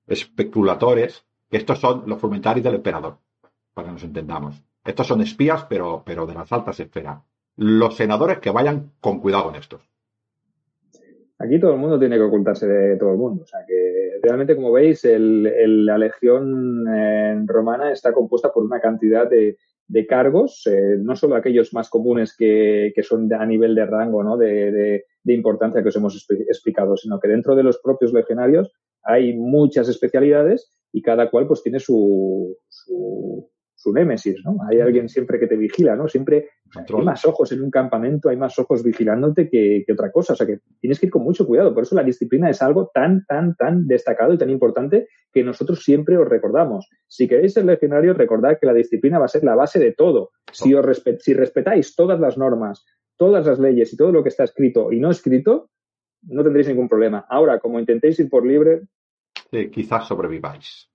[0.09, 3.19] especuladores, que estos son los fomentarios del emperador,
[3.77, 4.65] para que nos entendamos.
[4.83, 7.19] Estos son espías, pero, pero de las altas esferas
[7.57, 9.81] los senadores que vayan con cuidado con estos.
[11.39, 13.43] Aquí todo el mundo tiene que ocultarse de todo el mundo.
[13.43, 19.29] O sea que realmente, como veis, la legión eh, romana está compuesta por una cantidad
[19.29, 19.57] de,
[20.09, 24.37] cargos, eh, no solo aquellos más comunes que, son a nivel de rango, ¿no?
[24.37, 29.89] de, importancia que os hemos explicado, sino que dentro de los propios legionarios hay muchas
[29.89, 33.51] especialidades y cada cual pues tiene su, su
[33.92, 34.57] némesis, ¿no?
[34.68, 36.09] Hay alguien siempre que te vigila, ¿no?
[36.09, 40.33] Siempre hay más ojos en un campamento, hay más ojos vigilándote que, otra cosa.
[40.33, 41.75] O sea que tienes que ir con mucho cuidado.
[41.75, 45.83] Por eso la disciplina es algo tan, tan, tan destacado y tan importante que nosotros
[45.83, 46.88] siempre os recordamos.
[47.07, 50.31] Si queréis ser legionario, recordad que la disciplina va a ser la base de todo.
[50.53, 52.85] Si, os si respetáis todas las normas,
[53.16, 55.70] todas las leyes y todo lo que está escrito y no escrito,
[56.22, 57.27] no tendréis ningún problema.
[57.29, 58.83] Ahora, como intentéis ir por libre.
[59.72, 60.90] quizás sobreviváis.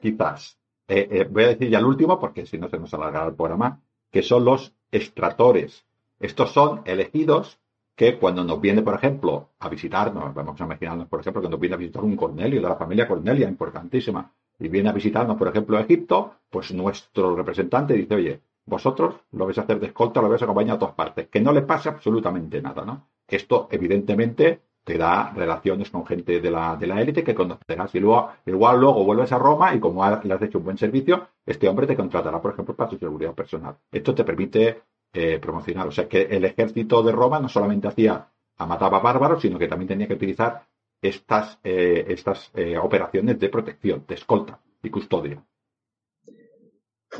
[0.00, 0.58] Quizás.
[0.88, 3.34] Eh, eh, voy a decir ya el último, porque si no se nos alargará el
[3.34, 5.84] programa, que son los extratores.
[6.20, 7.58] Estos son elegidos
[7.96, 11.74] que cuando nos viene, por ejemplo, a visitarnos, vamos a imaginarnos, por ejemplo, cuando viene
[11.74, 15.76] a visitar un Cornelio de la familia Cornelia, importantísima, y viene a visitarnos, por ejemplo,
[15.76, 20.28] a Egipto, pues nuestro representante dice, oye, vosotros lo vais a hacer de escolta, lo
[20.28, 23.06] vais a acompañar a todas partes, que no le pase absolutamente nada, ¿no?
[23.28, 27.94] Esto, evidentemente, te da relaciones con gente de la, de la élite que conocerás.
[27.94, 31.28] Y luego, igual luego vuelves a Roma y como le has hecho un buen servicio,
[31.46, 33.76] este hombre te contratará, por ejemplo, para su seguridad personal.
[33.90, 35.88] Esto te permite eh, promocionar.
[35.88, 39.88] O sea que el ejército de Roma no solamente hacía mataba bárbaros, sino que también
[39.88, 40.66] tenía que utilizar
[41.02, 45.42] estas, eh, estas eh, operaciones de protección, de escolta y custodia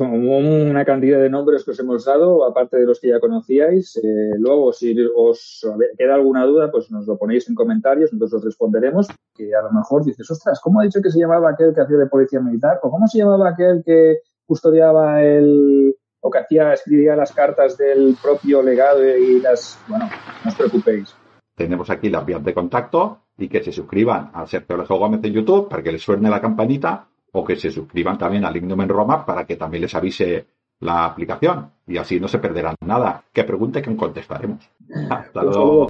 [0.01, 3.97] una cantidad de nombres que os hemos dado, aparte de los que ya conocíais.
[3.97, 8.45] Eh, luego, si os queda alguna duda, pues nos lo ponéis en comentarios, entonces os
[8.45, 9.09] responderemos.
[9.35, 11.97] Que a lo mejor dices, ostras, ¿cómo ha dicho que se llamaba aquel que hacía
[11.97, 12.79] de policía militar?
[12.83, 18.17] ¿O cómo se llamaba aquel que custodiaba el o que hacía, escribía las cartas del
[18.21, 19.79] propio legado y las...
[19.87, 20.09] Bueno,
[20.43, 21.15] no os preocupéis.
[21.55, 25.69] Tenemos aquí las vías de contacto y que se suscriban al Sergio Gómez en YouTube
[25.69, 29.27] para que les suene la campanita o que se suscriban también al Lignum en Roma
[29.27, 30.47] para que también les avise
[30.81, 33.25] la aplicación y así no se perderán nada.
[33.33, 34.71] Que pregunte que contestaremos.
[35.11, 35.89] Hasta luego.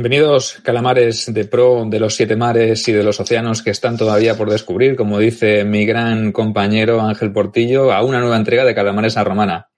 [0.00, 4.34] Bienvenidos, calamares de pro de los siete mares y de los océanos que están todavía
[4.34, 9.18] por descubrir, como dice mi gran compañero Ángel Portillo, a una nueva entrega de Calamares
[9.18, 9.68] a Romana.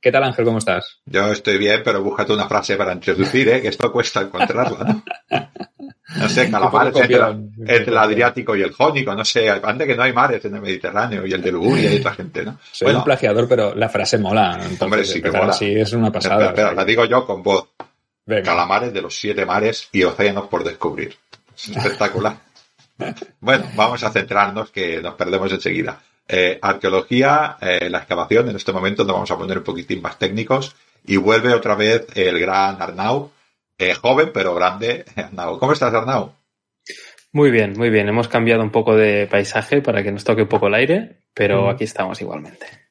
[0.00, 0.44] ¿Qué tal, Ángel?
[0.44, 1.00] ¿Cómo estás?
[1.04, 3.60] Yo estoy bien, pero búscate una frase para introducir, ¿eh?
[3.60, 5.02] que esto cuesta encontrarla.
[5.28, 5.42] ¿no?
[6.16, 10.12] No sé, calamares entre, el Adriático y el Jónico, no sé, antes que no hay
[10.12, 12.56] mares en el Mediterráneo y el de Luguria y otra gente, ¿no?
[12.70, 14.60] Soy bueno, un plagiador, pero la frase mola.
[14.78, 15.52] hombre, sí que mola.
[15.52, 16.72] Sí, es una pasada.
[16.72, 17.71] La digo yo con voz.
[18.26, 21.16] Calamares de los siete mares y océanos por descubrir.
[21.54, 22.38] Es espectacular.
[23.40, 26.00] bueno, vamos a centrarnos que nos perdemos enseguida.
[26.28, 30.18] Eh, arqueología, eh, la excavación, en este momento nos vamos a poner un poquitín más
[30.18, 33.32] técnicos y vuelve otra vez el gran Arnau,
[33.76, 35.58] eh, joven pero grande Arnau.
[35.58, 36.32] ¿Cómo estás Arnau?
[37.32, 38.08] Muy bien, muy bien.
[38.08, 41.70] Hemos cambiado un poco de paisaje para que nos toque un poco el aire, pero
[41.70, 42.81] aquí estamos igualmente.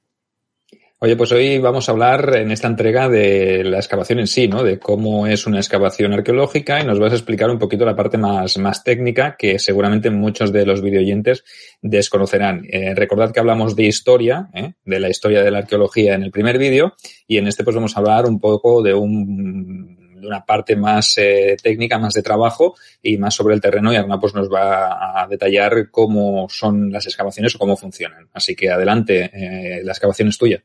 [1.03, 4.61] Oye, pues hoy vamos a hablar en esta entrega de la excavación en sí, ¿no?
[4.61, 8.19] De cómo es una excavación arqueológica y nos vas a explicar un poquito la parte
[8.19, 11.43] más, más técnica que seguramente muchos de los videoyentes
[11.81, 12.67] desconocerán.
[12.69, 14.73] Eh, recordad que hablamos de historia, ¿eh?
[14.85, 16.93] de la historia de la arqueología en el primer vídeo
[17.25, 21.17] y en este pues vamos a hablar un poco de un de una parte más
[21.17, 25.19] eh, técnica, más de trabajo y más sobre el terreno y Arna pues nos va
[25.19, 28.29] a detallar cómo son las excavaciones o cómo funcionan.
[28.33, 30.63] Así que adelante, eh, la excavación es tuya.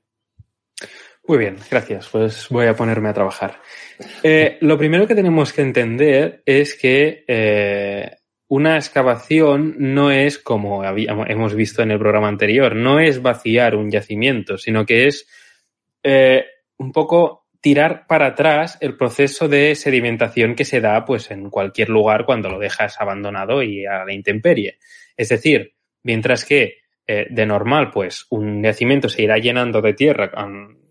[1.29, 2.09] Muy bien, gracias.
[2.09, 3.61] Pues voy a ponerme a trabajar.
[4.23, 8.17] Eh, lo primero que tenemos que entender es que eh,
[8.49, 13.91] una excavación no es, como hemos visto en el programa anterior, no es vaciar un
[13.91, 15.27] yacimiento, sino que es
[16.05, 16.45] eh,
[16.79, 21.89] un poco tirar para atrás el proceso de sedimentación que se da pues, en cualquier
[21.89, 24.79] lugar cuando lo dejas abandonado y a la intemperie.
[25.17, 30.33] Es decir, mientras que de normal, pues un yacimiento se irá llenando de tierra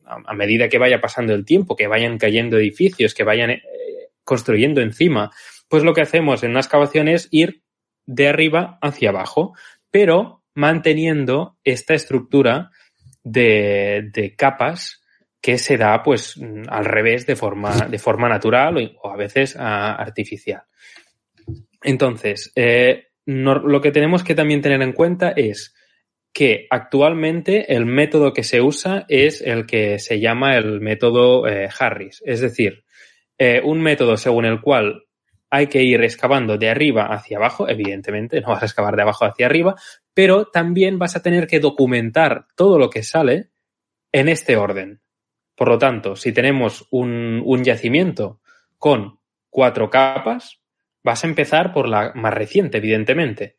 [0.06, 3.62] a medida que vaya pasando el tiempo, que vayan cayendo edificios, que vayan eh,
[4.24, 5.32] construyendo encima,
[5.68, 7.62] pues lo que hacemos en una excavación es ir
[8.06, 9.54] de arriba hacia abajo,
[9.90, 12.72] pero manteniendo esta estructura
[13.24, 15.02] de, capas
[15.42, 20.64] que se da pues al revés de forma, de forma natural o, a veces artificial.
[21.84, 25.76] Entonces, eh, lo que tenemos que también tener en cuenta es
[26.36, 31.70] que actualmente el método que se usa es el que se llama el método eh,
[31.80, 32.84] Harris, es decir,
[33.38, 35.06] eh, un método según el cual
[35.50, 39.24] hay que ir excavando de arriba hacia abajo, evidentemente no vas a excavar de abajo
[39.24, 39.76] hacia arriba,
[40.14, 43.52] pero también vas a tener que documentar todo lo que sale
[44.12, 45.00] en este orden.
[45.56, 48.42] Por lo tanto, si tenemos un, un yacimiento
[48.78, 49.20] con
[49.50, 50.60] cuatro capas,
[51.02, 53.56] vas a empezar por la más reciente, evidentemente,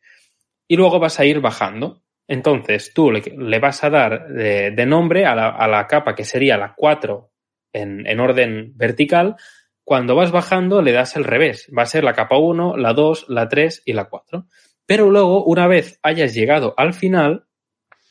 [0.67, 2.03] y luego vas a ir bajando.
[2.27, 7.31] Entonces, tú le, vas a dar de, nombre a la, capa que sería la 4
[7.73, 9.37] en, orden vertical.
[9.83, 11.71] Cuando vas bajando, le das el revés.
[11.75, 14.45] Va a ser la capa 1, la 2, la 3 y la 4.
[14.85, 17.45] Pero luego, una vez hayas llegado al final,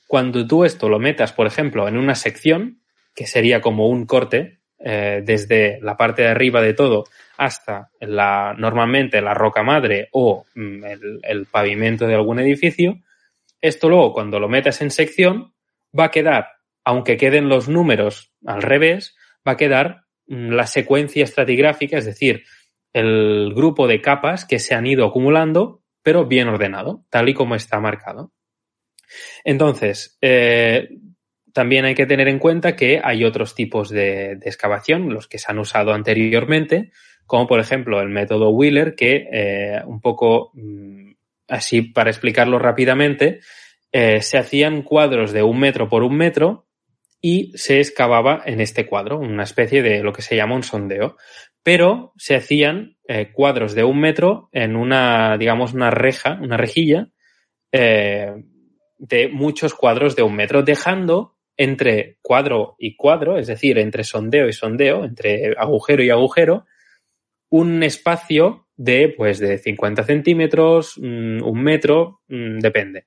[0.09, 2.81] cuando tú esto lo metas, por ejemplo, en una sección,
[3.15, 7.05] que sería como un corte, eh, desde la parte de arriba de todo
[7.39, 10.85] hasta la, normalmente la roca madre o mm,
[11.23, 13.01] el pavimento de algún edificio,
[13.67, 15.55] esto luego, cuando lo metas en sección,
[15.99, 16.49] va a quedar,
[16.85, 22.45] aunque queden los números al revés, va a quedar mm, la secuencia estratigráfica, es decir,
[22.93, 27.55] el grupo de capas que se han ido acumulando, pero bien ordenado, tal y como
[27.55, 28.33] está marcado.
[29.45, 30.89] Entonces, eh,
[31.53, 35.51] también hay que tener en cuenta que hay otros tipos de, excavación, los que se
[35.51, 36.91] han usado anteriormente,
[37.25, 41.13] como por ejemplo el método Wheeler, que eh, un poco mm,
[41.49, 43.41] así para explicarlo rápidamente,
[43.99, 46.67] eh, se hacían cuadros de un metro por un metro
[47.23, 51.17] y se excavaba en este cuadro, una especie de lo que se llama un sondeo.
[51.63, 57.09] Pero se hacían eh, cuadros de un metro en una, digamos, una reja, una rejilla
[57.73, 58.35] eh,
[58.99, 64.47] de muchos cuadros de un metro, dejando entre cuadro y cuadro, es decir, entre sondeo
[64.47, 66.67] y sondeo, entre agujero y agujero,
[67.49, 73.07] un espacio de, pues, de 50 centímetros, mm, un metro, mm, depende.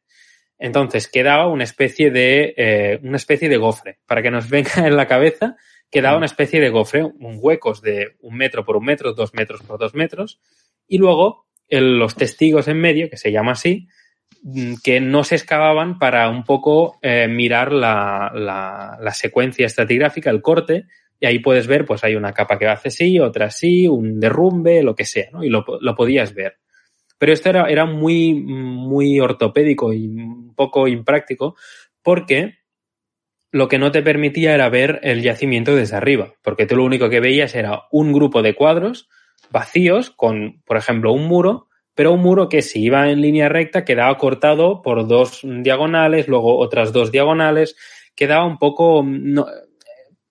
[0.59, 3.99] Entonces quedaba una especie de, eh, una especie de gofre.
[4.05, 5.55] Para que nos venga en la cabeza,
[5.89, 9.61] quedaba una especie de gofre, un huecos de un metro por un metro, dos metros
[9.63, 10.39] por dos metros,
[10.87, 13.87] y luego los testigos en medio, que se llama así,
[14.43, 20.29] mm, que no se excavaban para un poco eh, mirar la, la, la, secuencia estratigráfica,
[20.29, 20.85] el corte,
[21.19, 24.83] y ahí puedes ver, pues hay una capa que hace así, otra así, un derrumbe,
[24.83, 25.43] lo que sea, ¿no?
[25.43, 26.57] Y lo, lo podías ver.
[27.19, 30.07] Pero esto era, era muy, muy ortopédico y
[30.59, 31.55] poco impráctico
[32.03, 32.55] porque
[33.49, 37.09] lo que no te permitía era ver el yacimiento desde arriba, porque tú lo único
[37.09, 39.07] que veías era un grupo de cuadros
[39.49, 43.85] vacíos con, por ejemplo, un muro, pero un muro que si iba en línea recta
[43.85, 47.77] quedaba cortado por dos diagonales, luego otras dos diagonales,
[48.15, 49.47] quedaba un poco, no,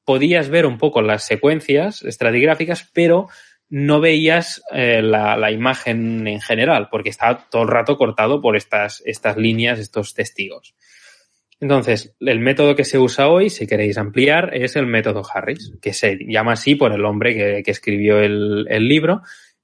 [0.05, 3.29] podías ver un poco las secuencias estratigráficas, pero
[3.71, 9.03] no veías eh, la, imagen en general, porque estaba todo el rato cortado por estas,
[9.05, 10.75] estas líneas, estos testigos.
[11.61, 15.93] Entonces, el método que se usa hoy, si queréis ampliar, es el método Harris, que
[15.93, 19.23] se llama así por el hombre que, escribió el, el, libro,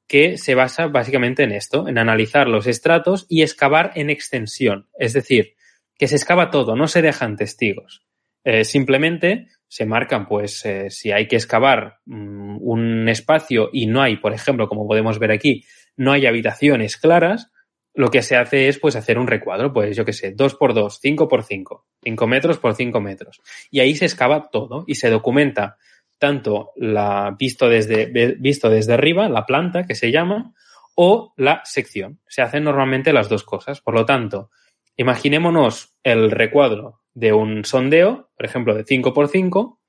[0.08, 4.88] que se basa básicamente en esto, en analizar los estratos y excavar en extensión.
[4.98, 5.54] Es decir,
[5.96, 8.04] que se excava todo, no se dejan testigos.
[8.44, 14.02] Eh, simplemente se marcan, pues, eh, si hay que excavar mmm, un espacio y no
[14.02, 15.64] hay, por ejemplo, como podemos ver aquí,
[15.96, 17.50] no hay habitaciones claras,
[17.92, 20.74] lo que se hace es pues hacer un recuadro, pues yo qué sé, 2 por
[20.74, 23.40] 2, 5 por 5, 5 metros por 5 metros.
[23.68, 25.76] Y ahí se excava todo y se documenta
[26.20, 28.06] tanto la visto desde,
[28.38, 30.54] visto desde arriba, la planta que se llama,
[30.94, 32.20] o la sección.
[32.28, 33.80] Se hacen normalmente las dos cosas.
[33.80, 34.50] Por lo tanto,
[34.96, 39.80] imaginémonos el recuadro de un sondeo, por ejemplo, de 5 por 5,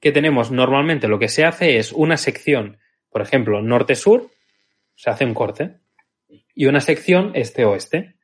[0.00, 2.78] que tenemos normalmente lo que se hace es una sección,
[3.10, 4.30] por ejemplo, norte-sur,
[4.94, 5.78] se hace un corte,
[6.54, 8.16] y una sección este-oeste.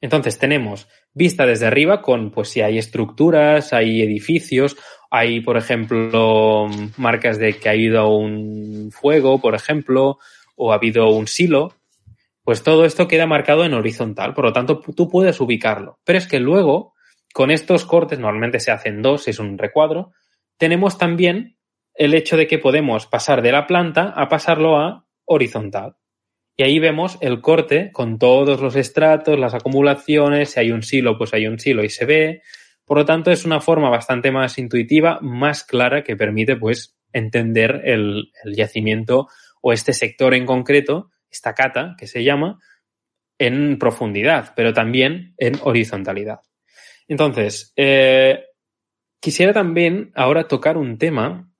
[0.00, 4.76] Entonces tenemos vista desde arriba con, pues si hay estructuras, hay edificios,
[5.10, 10.18] hay, por ejemplo, marcas de que ha habido un fuego, por ejemplo,
[10.56, 11.74] o ha habido un silo,
[12.44, 15.98] pues todo esto queda marcado en horizontal, por lo tanto tú puedes ubicarlo.
[16.04, 16.92] Pero es que luego,
[17.32, 20.12] con estos cortes, normalmente se hacen dos, es un recuadro,
[20.58, 21.56] tenemos también
[21.94, 25.96] el hecho de que podemos pasar de la planta a pasarlo a horizontal.
[26.56, 31.18] Y ahí vemos el corte con todos los estratos, las acumulaciones, si hay un silo,
[31.18, 32.42] pues hay un silo y se ve.
[32.84, 37.80] Por lo tanto, es una forma bastante más intuitiva, más clara, que permite pues entender
[37.84, 39.28] el, el yacimiento
[39.62, 42.58] o este sector en concreto, esta cata que se llama,
[43.38, 46.40] en profundidad, pero también en horizontalidad.
[47.08, 48.44] Entonces, eh,
[49.20, 51.50] quisiera también ahora tocar un tema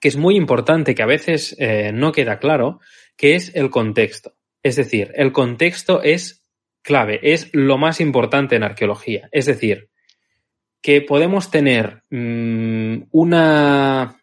[0.00, 2.80] que es muy importante, que a veces eh, no queda claro,
[3.16, 4.34] que es el contexto.
[4.62, 6.44] Es decir, el contexto es
[6.82, 9.28] clave, es lo más importante en arqueología.
[9.32, 9.88] Es decir,
[10.82, 14.20] que podemos tener mmm, una,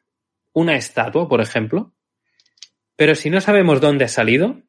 [0.53, 1.93] una estatua, por ejemplo,
[2.95, 4.61] pero si no sabemos dónde ha salido,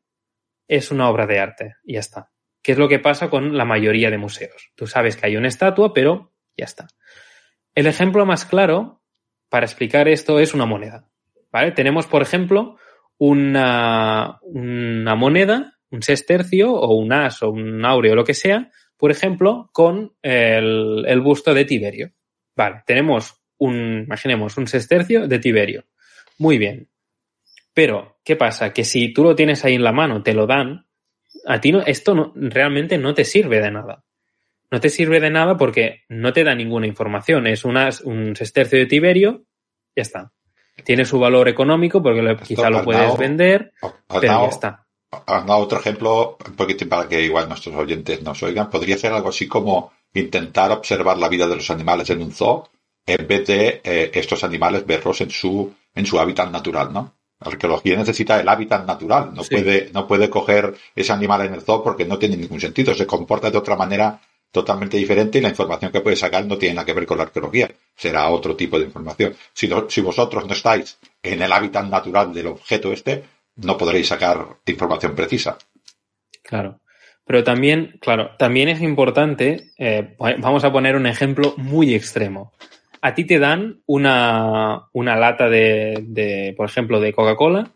[0.68, 2.30] es una obra de arte y ya está.
[2.62, 4.70] ¿Qué es lo que pasa con la mayoría de museos?
[4.74, 6.88] Tú sabes que hay una estatua, pero ya está.
[7.74, 9.02] El ejemplo más claro
[9.48, 11.08] para explicar esto es una moneda.
[11.74, 12.78] Tenemos, por ejemplo,
[13.18, 19.70] una, moneda, un sestercio o un as o un áureo lo que sea, por ejemplo,
[19.72, 22.12] con el, busto de Tiberio.
[22.86, 25.84] Tenemos un, imaginemos, un sestercio de Tiberio.
[26.38, 26.88] Muy bien.
[27.74, 28.72] Pero, ¿qué pasa?
[28.72, 30.86] Que si tú lo tienes ahí en la mano, te lo dan,
[31.46, 34.04] a ti no, esto no, realmente no te sirve de nada.
[34.70, 37.46] No te sirve de nada porque no te da ninguna información.
[37.46, 39.42] Es una, un sestercio de Tiberio,
[39.94, 40.32] ya está.
[40.84, 43.72] Tiene su valor económico porque lo, quizá lo puedes dado, vender,
[44.08, 44.86] pero dado, ya está.
[45.26, 48.70] Dado otro ejemplo, un poquito para que igual nuestros oyentes nos oigan.
[48.70, 52.68] Podría ser algo así como intentar observar la vida de los animales en un zoo
[53.06, 57.14] en vez de eh, estos animales verlos en su, en su hábitat natural, ¿no?
[57.45, 59.32] La arqueología necesita el hábitat natural.
[59.34, 59.55] No, sí.
[59.55, 62.95] puede, no puede coger ese animal en el zoo porque no tiene ningún sentido.
[62.95, 64.20] Se comporta de otra manera
[64.51, 67.24] totalmente diferente y la información que puede sacar no tiene nada que ver con la
[67.24, 67.70] arqueología.
[67.97, 69.34] Será otro tipo de información.
[69.53, 73.24] Si, lo, si vosotros no estáis en el hábitat natural del objeto este,
[73.57, 75.59] no podréis sacar información precisa.
[76.42, 76.80] Claro.
[77.26, 82.53] Pero también, claro, también es importante, eh, vamos a poner un ejemplo muy extremo.
[83.05, 87.70] A ti te dan una, una lata de, de, por ejemplo, de Coca-Cola,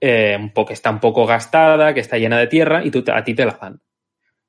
[0.00, 3.34] eh, que está un poco gastada, que está llena de tierra, y tú, a ti
[3.34, 3.82] te la dan.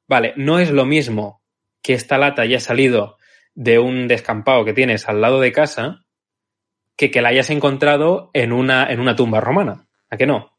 [0.08, 1.42] Vale, no es lo mismo
[1.82, 3.18] que esta lata haya salido
[3.56, 6.06] de un descampado que tienes al lado de casa
[6.96, 9.86] que que la hayas encontrado en una, en una tumba romana.
[10.10, 10.58] ¿A qué no?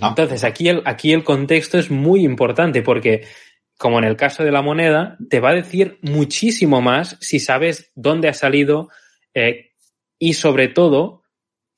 [0.00, 0.08] no?
[0.08, 3.24] Entonces, aquí el, aquí el contexto es muy importante porque,
[3.82, 7.90] como en el caso de la moneda, te va a decir muchísimo más si sabes
[7.96, 8.90] dónde ha salido
[9.34, 9.72] eh,
[10.20, 11.24] y, sobre todo,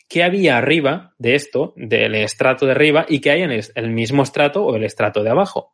[0.07, 4.23] qué había arriba de esto, del estrato de arriba, y qué hay en el, mismo
[4.23, 5.73] estrato o el estrato de abajo.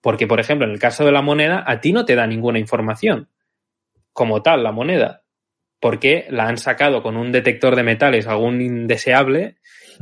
[0.00, 2.60] Porque, por ejemplo, en el caso de la moneda, a ti no te da ninguna
[2.60, 3.28] información
[4.12, 5.24] como tal la moneda,
[5.80, 9.56] porque la han sacado con un detector de metales, algún indeseable,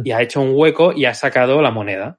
[0.05, 2.19] y ha hecho un hueco y ha sacado la moneda.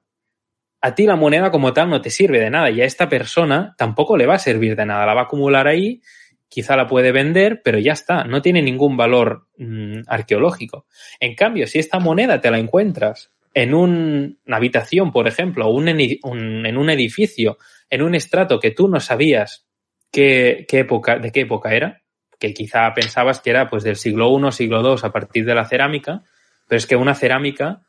[0.84, 3.74] A ti la moneda como tal no te sirve de nada y a esta persona
[3.78, 5.06] tampoco le va a servir de nada.
[5.06, 6.02] La va a acumular ahí,
[6.46, 10.84] quizá la puede vender, pero ya está, no tiene ningún valor mmm, arqueológico.
[11.20, 16.76] En cambio, si esta moneda te la encuentras en una habitación, por ejemplo, o en
[16.76, 17.56] un edificio,
[17.88, 19.66] en un estrato que tú no sabías
[20.12, 22.02] qué, época, de qué época era,
[22.38, 25.64] que quizá pensabas que era pues del siglo I, siglo II a partir de la
[25.64, 26.24] cerámica,
[26.68, 27.80] pero es que una cerámica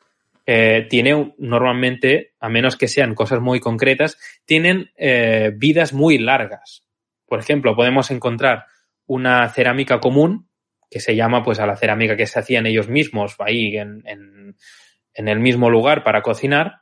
[0.45, 6.85] eh, tiene normalmente, a menos que sean cosas muy concretas, tienen eh, vidas muy largas.
[7.25, 8.65] Por ejemplo, podemos encontrar
[9.07, 10.49] una cerámica común
[10.89, 15.27] que se llama pues a la cerámica que se hacían ellos mismos ahí en, en,
[15.27, 16.81] el mismo lugar para cocinar.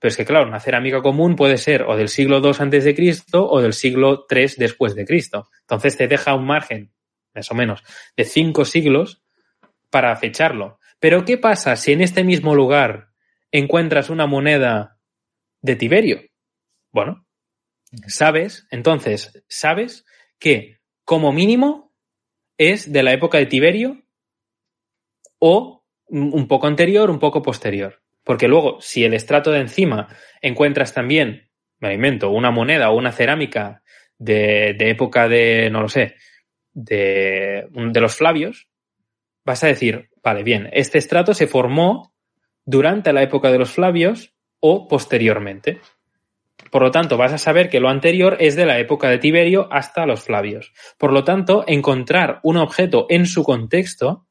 [0.00, 2.94] Pero es que, claro, una cerámica común puede ser o del siglo II antes de
[2.94, 5.48] Cristo o del siglo III después de Cristo.
[5.60, 6.92] Entonces te deja un margen,
[7.32, 7.82] más o menos,
[8.16, 9.22] de cinco siglos
[9.88, 10.78] para fecharlo.
[11.04, 13.10] Pero ¿qué pasa si en este mismo lugar
[13.52, 14.98] encuentras una moneda
[15.60, 16.22] de Tiberio?
[16.92, 17.26] Bueno,
[18.06, 20.06] sabes, entonces, sabes
[20.38, 21.92] que como mínimo
[22.56, 24.02] es de la época de Tiberio
[25.38, 28.00] o un poco anterior, un poco posterior.
[28.22, 30.08] Porque luego, si el estrato de encima
[30.40, 31.50] encuentras también,
[31.80, 33.82] me alimento, una moneda o una cerámica
[34.16, 36.14] de, de época de, no lo sé,
[36.72, 38.68] de, de los Flavios,
[39.44, 42.14] vas a decir, vale, bien, este estrato se formó
[42.64, 45.80] durante la época de los Flavios o posteriormente.
[46.70, 49.68] Por lo tanto, vas a saber que lo anterior es de la época de Tiberio
[49.70, 50.72] hasta los Flavios.
[50.98, 54.26] Por lo tanto, encontrar un objeto en su contexto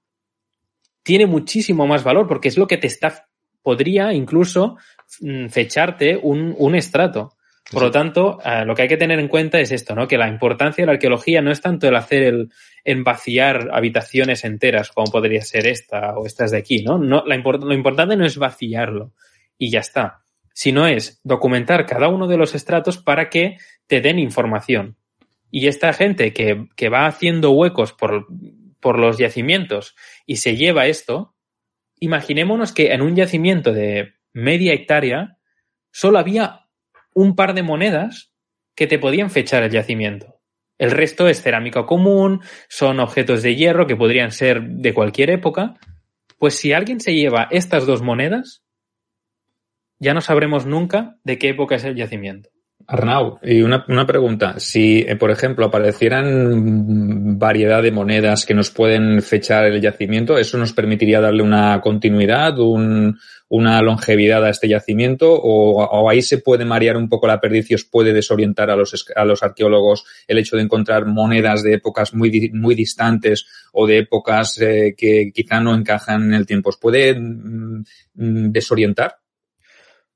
[1.04, 3.28] tiene muchísimo más valor porque es lo que te está,
[3.62, 4.78] podría incluso
[5.20, 7.36] mm, fecharte un, un estrato.
[7.72, 10.07] Por lo tanto, eh, lo que hay que tener en cuenta es esto, ¿no?
[10.07, 12.51] Que la importancia de la arqueología no es tanto el hacer el,
[12.84, 16.97] en vaciar habitaciones enteras, como podría ser esta o estas de aquí, ¿no?
[16.97, 19.14] no la lo importante no es vaciarlo
[19.57, 23.57] y ya está, sino es documentar cada uno de los estratos para que
[23.88, 24.97] te den información.
[25.49, 28.28] Y esta gente que, que va haciendo huecos por,
[28.80, 29.95] por los yacimientos
[30.26, 31.36] y se lleva esto,
[31.99, 35.38] imaginémonos que en un yacimiento de media hectárea
[35.91, 36.62] solo había
[37.14, 38.32] un par de monedas
[38.76, 40.39] que te podían fechar el yacimiento.
[40.78, 45.76] El resto es cerámica común, son objetos de hierro que podrían ser de cualquier época.
[46.38, 48.64] Pues si alguien se lleva estas dos monedas,
[49.99, 52.49] ya no sabremos nunca de qué época es el yacimiento.
[52.88, 54.59] Arnau, y una, una pregunta.
[54.59, 60.57] Si, eh, por ejemplo, aparecieran variedad de monedas que nos pueden fechar el yacimiento, ¿eso
[60.57, 63.17] nos permitiría darle una continuidad, un,
[63.49, 65.31] una longevidad a este yacimiento?
[65.31, 69.05] O, ahí se puede marear un poco la perdiz y os puede desorientar a los,
[69.15, 73.99] a los arqueólogos el hecho de encontrar monedas de épocas muy, muy distantes o de
[73.99, 76.69] épocas eh, que quizá no encajan en el tiempo?
[76.69, 77.84] ¿Os puede mm,
[78.15, 79.22] mm, desorientar?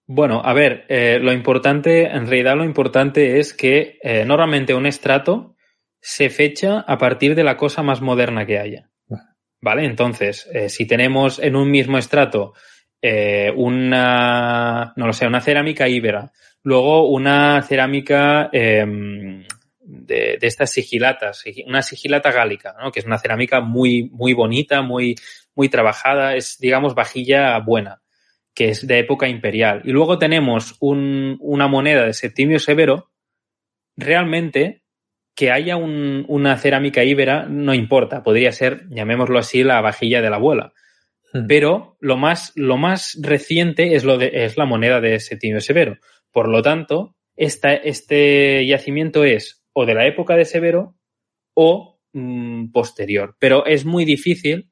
[0.10, 4.86] Bueno, a ver, eh, lo importante, en realidad lo importante es que eh, normalmente un
[4.86, 5.58] estrato
[6.00, 8.90] se fecha a partir de la cosa más moderna que haya.
[9.60, 9.86] ¿Vale?
[9.86, 12.54] Entonces, eh, si tenemos en un mismo estrato
[13.56, 16.32] una, no lo sé, una cerámica íbera,
[16.64, 19.46] luego una cerámica em,
[19.80, 22.92] de, de, estas sigilatas, una sigilata gálica, ¿no?
[22.92, 25.16] que es una cerámica muy, muy bonita, muy,
[25.56, 28.02] muy trabajada, es, digamos, vajilla buena
[28.58, 29.84] que es de época imperial.
[29.84, 33.12] Y luego tenemos un, una moneda de Septimio Severo,
[33.96, 34.82] realmente
[35.36, 40.32] que haya un, una cerámica íbera no importa, podría ser, llamémoslo así, la vajilla de
[40.32, 40.74] la abuela.
[41.34, 41.46] Hmm.
[41.48, 46.00] Pero lo más, lo más reciente es, lo de, es la moneda de Septimio Severo.
[46.32, 50.96] Por lo tanto, esta, este yacimiento es o de la época de Severo
[51.54, 53.36] o mmm, posterior.
[53.38, 54.72] Pero es muy difícil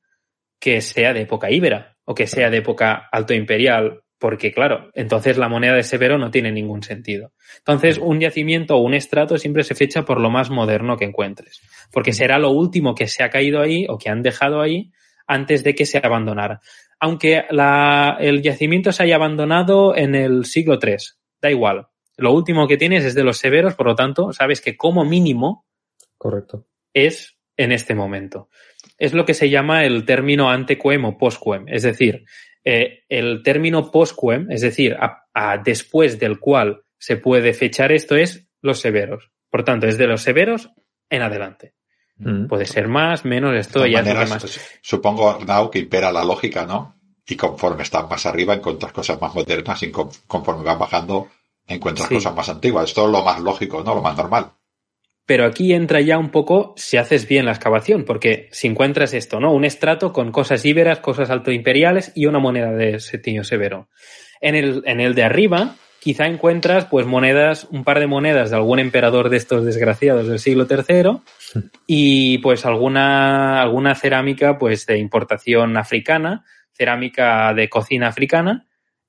[0.60, 5.38] que sea de época íbera o que sea de época alto imperial, porque claro, entonces
[5.38, 7.34] la moneda de Severo no tiene ningún sentido.
[7.60, 11.62] Entonces, un yacimiento o un estrato siempre se fecha por lo más moderno que encuentres,
[11.92, 14.92] porque será lo último que se ha caído ahí o que han dejado ahí
[15.28, 16.62] antes de que se abandonara.
[17.00, 20.96] Aunque la, el yacimiento se haya abandonado en el siglo III,
[21.42, 21.88] da igual.
[22.18, 25.66] Lo último que tienes es de los severos, por lo tanto, sabes que como mínimo
[26.18, 26.66] Correcto.
[26.94, 28.50] es en este momento
[28.98, 32.26] es lo que se llama el término antequem o postquem, es decir,
[32.64, 38.48] eh, el término postquem, es decir, a, después del cual se puede fechar esto es
[38.62, 39.32] los severos.
[39.50, 40.70] Por tanto, es de los severos
[41.10, 41.74] en adelante.
[42.18, 42.48] Mm.
[42.48, 44.80] Puede ser más, menos, esto ya es más.
[44.82, 46.96] Supongo, Now, que impera la lógica, ¿no?
[47.28, 51.28] Y conforme estás más arriba encuentras cosas más modernas y conforme vas bajando
[51.68, 52.86] encuentras cosas más antiguas.
[52.86, 53.96] Esto es lo más lógico, ¿no?
[53.96, 54.52] Lo más normal.
[55.26, 59.40] Pero aquí entra ya un poco si haces bien la excavación, porque si encuentras esto,
[59.40, 59.54] ¿no?
[59.54, 63.90] Un estrato con cosas íberas, cosas altoimperiales y una moneda de Septimio Severo.
[64.42, 68.58] En el, en el de arriba, quizá encuentras pues monedas, un par de monedas de
[68.58, 71.22] algún emperador de estos desgraciados del siglo III
[71.88, 78.68] y pues alguna, alguna cerámica pues de importación africana, cerámica de cocina africana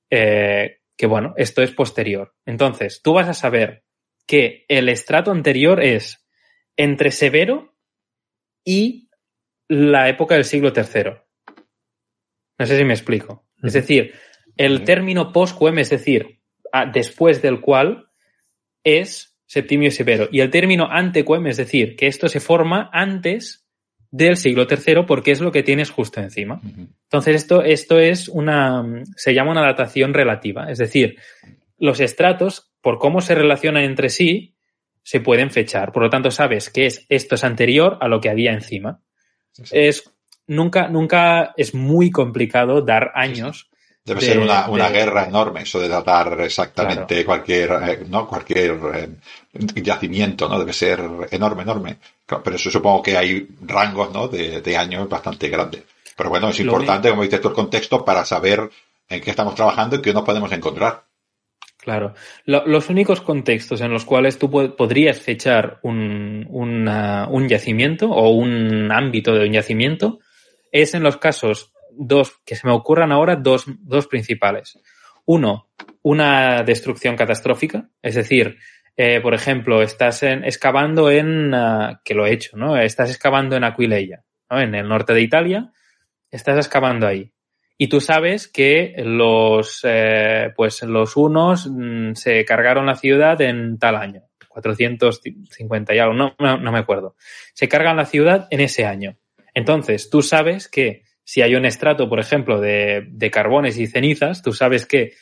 [0.09, 2.33] eh, que bueno, esto es posterior.
[2.45, 3.83] Entonces, tú vas a saber
[4.27, 6.27] que el estrato anterior es
[6.75, 7.73] entre severo
[8.63, 9.09] y
[9.67, 11.13] la época del siglo III.
[12.59, 13.45] No sé si me explico.
[13.63, 14.13] Es decir,
[14.55, 16.39] el término post-quem, es decir,
[16.93, 18.09] después del cual
[18.83, 20.27] es Septimio Severo.
[20.31, 23.65] Y el término antequem, es decir, que esto se forma antes
[24.11, 26.61] del siglo III porque es lo que tienes justo encima.
[26.63, 30.71] Entonces, esto, esto es una, se llama una datación relativa.
[30.71, 31.17] Es decir,
[31.77, 34.55] los estratos, por cómo se relacionan entre sí,
[35.03, 35.91] se pueden fechar.
[35.91, 39.01] Por lo tanto, sabes que es, esto es anterior a lo que había encima.
[39.71, 40.11] Es,
[40.47, 43.69] nunca, nunca es muy complicado dar años
[44.07, 48.25] Debe ser una, una guerra enorme eso de datar exactamente cualquier, eh, ¿no?
[48.25, 49.09] cualquier eh,
[49.83, 50.57] yacimiento, ¿no?
[50.57, 51.97] Debe ser enorme, enorme.
[52.25, 54.29] Pero eso supongo que hay rangos, ¿no?
[54.29, 55.83] De, de años bastante grandes.
[56.15, 58.69] Pero bueno, es importante, como dices tú, el contexto para saber
[59.09, 61.03] en qué estamos trabajando y qué nos podemos encontrar.
[61.87, 62.15] Claro.
[62.43, 69.33] los únicos contextos en los cuales tú podrías fechar un, un yacimiento o un ámbito
[69.33, 70.19] de un yacimiento
[70.69, 74.77] es en los casos dos, que se me ocurran ahora, dos, dos principales.
[75.23, 75.69] Uno,
[76.01, 78.57] una destrucción catastrófica, es decir,
[78.97, 82.75] eh, por ejemplo, estás en, excavando en, uh, que lo he hecho, ¿no?
[82.75, 84.59] Estás excavando en Aquileia, ¿no?
[84.59, 85.71] En el norte de Italia,
[86.31, 87.31] estás excavando ahí.
[87.77, 93.77] Y tú sabes que los, eh, pues los unos mm, se cargaron la ciudad en
[93.77, 97.15] tal año, 450 y algo, no, no, no me acuerdo.
[97.53, 99.17] Se cargan la ciudad en ese año.
[99.53, 104.41] Entonces, tú sabes que si hay un estrato, por ejemplo, de, de carbones y cenizas,
[104.41, 105.13] tú sabes que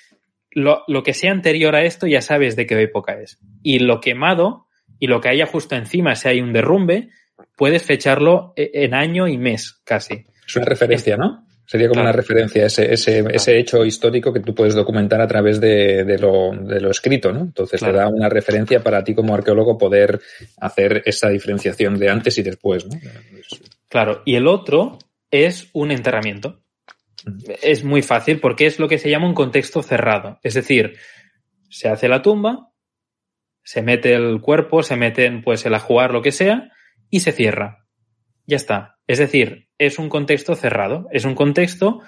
[0.52, 3.40] lo, lo, que sea anterior a esto ya sabes de qué época es.
[3.64, 4.68] Y lo quemado
[5.00, 7.10] y lo que haya justo encima, si hay un derrumbe,
[7.58, 10.26] puedes fecharlo e, en año y mes casi.
[10.48, 11.46] Es una referencia, ¿no?
[11.68, 12.10] Sería como claro.
[12.10, 13.36] una referencia, ese, ese, claro.
[13.36, 17.32] ese hecho histórico que tú puedes documentar a través de, de, lo, de lo, escrito,
[17.32, 17.42] ¿no?
[17.42, 17.94] Entonces claro.
[17.94, 20.22] te da una referencia para ti como arqueólogo poder
[20.60, 23.00] hacer esa diferenciación de antes y después, ¿no?
[23.90, 25.00] Claro, y el otro
[25.32, 26.62] es un enterramiento.
[27.64, 30.40] Es muy fácil porque es lo que se llama un contexto cerrado.
[30.44, 30.98] Es decir,
[31.70, 32.72] se hace la tumba,
[33.64, 36.72] se mete el cuerpo, se mete pues el ajuar, lo que sea,
[37.10, 37.88] y se cierra.
[38.46, 39.00] Ya está.
[39.08, 41.08] Es decir, es un contexto cerrado.
[41.12, 42.02] Es un contexto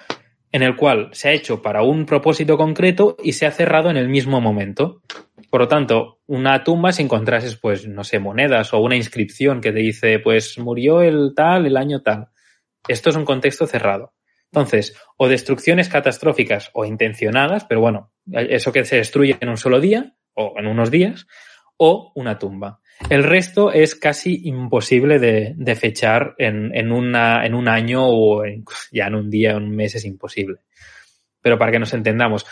[0.52, 3.96] en el cual se ha hecho para un propósito concreto y se ha cerrado en
[3.96, 5.02] el mismo momento.
[5.50, 9.72] Por lo tanto, una tumba, si encontrases, pues, no sé, monedas o una inscripción que
[9.72, 12.28] te dice, pues, murió el tal, el año tal
[12.88, 14.14] esto es un contexto cerrado.
[14.50, 19.78] Entonces, o destrucciones catastróficas o intencionadas, pero bueno, eso que se destruye en un solo
[19.78, 21.26] día o en unos días,
[21.76, 22.80] o una tumba.
[23.10, 28.44] El resto es casi imposible de, de fechar en, en, una, en un año o
[28.44, 30.58] en, ya en un día, un mes es imposible.
[31.40, 32.44] Pero para que nos entendamos,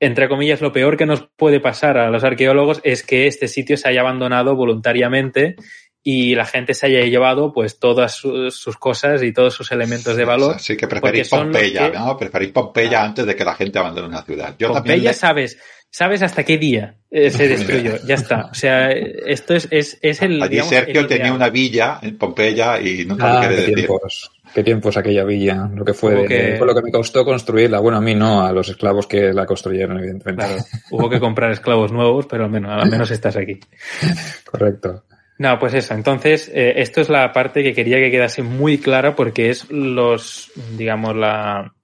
[0.00, 3.76] entre comillas, lo peor que nos puede pasar a los arqueólogos es que este sitio
[3.76, 5.56] se haya abandonado voluntariamente
[6.02, 10.16] y la gente se haya llevado pues todas sus, sus cosas y todos sus elementos
[10.16, 10.58] de valor.
[10.58, 11.98] Sí, que preferís Pompeya, que...
[11.98, 12.16] ¿no?
[12.16, 13.04] Preferís Pompeya ah.
[13.04, 14.56] antes de que la gente abandone una ciudad.
[14.58, 15.14] Yo Pompeya le...
[15.14, 15.58] sabes,
[15.92, 18.46] sabes hasta qué día eh, se destruyó, ya está.
[18.46, 20.42] O sea, esto es, es, es el...
[20.42, 23.60] Allí digamos, Sergio el tenía una villa en Pompeya y nunca ah, lo quiere qué
[23.60, 23.74] decir.
[23.76, 24.32] Tiempos.
[24.54, 26.56] Qué tiempos aquella villa, lo que fue, que...
[26.58, 27.78] fue lo que me costó construirla.
[27.78, 30.44] Bueno, a mí no, a los esclavos que la construyeron, evidentemente.
[30.44, 33.60] Claro, hubo que comprar esclavos nuevos, pero al menos, al menos estás aquí.
[34.50, 35.04] Correcto.
[35.38, 35.94] No, pues eso.
[35.94, 40.52] Entonces, eh, esto es la parte que quería que quedase muy clara porque es los,
[40.76, 41.74] digamos, la,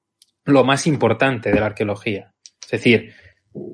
[0.45, 2.33] lo más importante de la arqueología.
[2.63, 3.15] Es decir,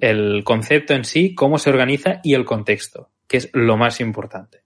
[0.01, 4.63] el concepto en sí, cómo se organiza y el contexto, que es lo más importante.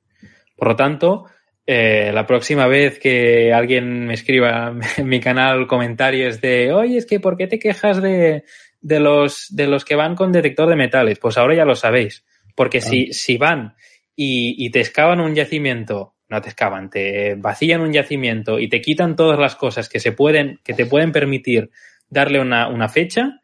[0.56, 1.26] Por lo tanto,
[1.66, 7.06] eh, la próxima vez que alguien me escriba en mi canal comentarios de, oye, es
[7.06, 8.44] que ¿por qué te quejas de,
[8.80, 11.18] de los, de los que van con detector de metales?
[11.18, 12.24] Pues ahora ya lo sabéis.
[12.54, 12.80] Porque ah.
[12.80, 13.74] si, si van
[14.16, 18.80] y, y te excavan un yacimiento, no te excavan, te vacían un yacimiento y te
[18.80, 21.70] quitan todas las cosas que se pueden, que te pueden permitir
[22.08, 23.40] darle una, una fecha,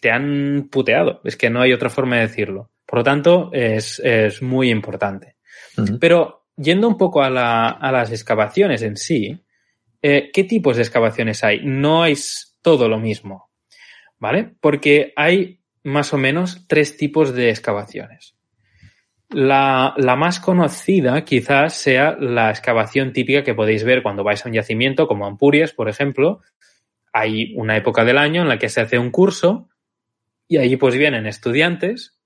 [0.00, 1.20] te han puteado.
[1.24, 2.70] Es que no hay otra forma de decirlo.
[2.86, 5.36] Por lo tanto, es, es muy importante.
[5.76, 5.98] Uh -huh.
[6.00, 9.44] Pero yendo un poco a, la, a, las excavaciones en sí,
[10.02, 11.60] eh, ¿qué tipos de excavaciones hay?
[11.64, 13.50] No es todo lo mismo,
[14.18, 14.54] ¿vale?
[14.60, 18.36] Porque hay más o menos tres tipos de excavaciones.
[19.30, 24.48] La, la, más conocida quizás sea la excavación típica que podéis ver cuando vais a
[24.48, 26.40] un yacimiento, como Ampurias, por ejemplo.
[27.12, 29.69] Hay una época del año en la que se hace un curso
[30.50, 32.18] y allí pues vienen estudiantes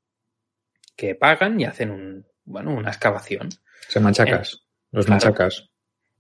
[0.97, 3.51] que pagan y hacen un, bueno, una excavación.
[3.87, 4.59] Se manchacas, eh,
[4.93, 5.51] los claro.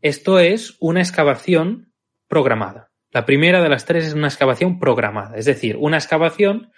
[0.03, 1.95] Esto es una excavación
[2.29, 2.91] programada.
[3.11, 6.71] La primera de las tres es una excavación programada, es decir, una excavación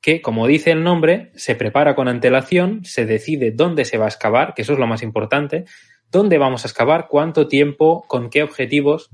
[0.00, 4.08] que, como dice el nombre, se prepara con antelación, se decide dónde se va a
[4.08, 5.64] excavar, que eso es lo más importante,
[6.10, 9.10] dónde vamos a excavar, cuánto tiempo, con qué objetivos.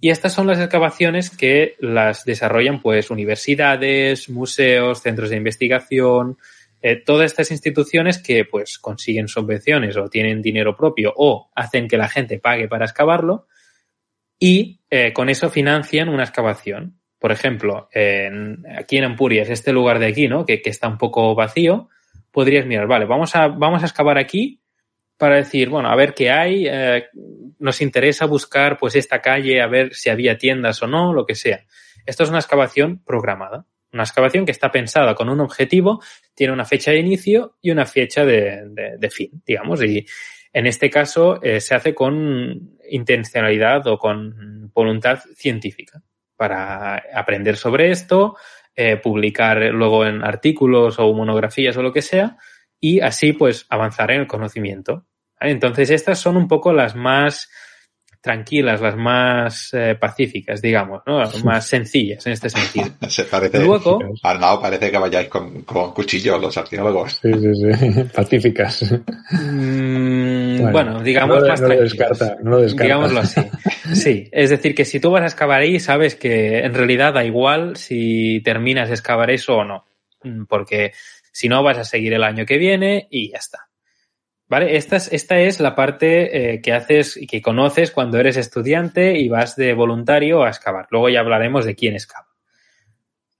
[0.00, 6.38] Y estas son las excavaciones que las desarrollan pues universidades, museos, centros de investigación,
[6.80, 11.96] eh, todas estas instituciones que pues consiguen subvenciones o tienen dinero propio o hacen que
[11.96, 13.48] la gente pague para excavarlo
[14.38, 17.00] y eh, con eso financian una excavación.
[17.18, 20.46] Por ejemplo, en, aquí en Ampurias, este lugar de aquí, ¿no?
[20.46, 21.88] Que, que, está un poco vacío,
[22.30, 24.60] podrías mirar, vale, vamos a, vamos a excavar aquí
[25.18, 27.08] para decir, bueno, a ver qué hay, eh,
[27.58, 31.34] nos interesa buscar pues esta calle, a ver si había tiendas o no, lo que
[31.34, 31.64] sea.
[32.06, 33.66] Esto es una excavación programada.
[33.92, 36.02] Una excavación que está pensada con un objetivo,
[36.34, 39.82] tiene una fecha de inicio y una fecha de, de, de fin, digamos.
[39.82, 40.06] Y
[40.52, 46.02] en este caso eh, se hace con intencionalidad o con voluntad científica
[46.36, 48.36] para aprender sobre esto,
[48.74, 52.36] eh, publicar luego en artículos o monografías o lo que sea,
[52.80, 55.06] y así pues avanzar en el conocimiento.
[55.40, 57.48] Entonces estas son un poco las más
[58.20, 61.20] tranquilas, las más eh, pacíficas, digamos, ¿no?
[61.20, 62.88] Las más sencillas en este sentido.
[63.08, 67.20] Se parece, Luego, Arnau parece que vayáis con, con cuchillos los arqueólogos.
[67.22, 68.04] Sí, sí, sí.
[68.14, 68.92] Pacíficas.
[69.30, 72.08] Mm, bueno, bueno, digamos no, más no lo tranquilas.
[72.18, 72.84] descarta, no lo descarta.
[72.84, 73.40] Digámoslo así.
[73.94, 77.24] Sí, es decir, que si tú vas a excavar ahí, sabes que en realidad da
[77.24, 79.86] igual si terminas de excavar eso o no.
[80.24, 80.92] Mm, Porque
[81.38, 83.68] si no, vas a seguir el año que viene y ya está.
[84.48, 84.76] ¿Vale?
[84.76, 89.16] Esta es, esta es la parte eh, que haces y que conoces cuando eres estudiante
[89.16, 90.88] y vas de voluntario a excavar.
[90.90, 92.26] Luego ya hablaremos de quién excava.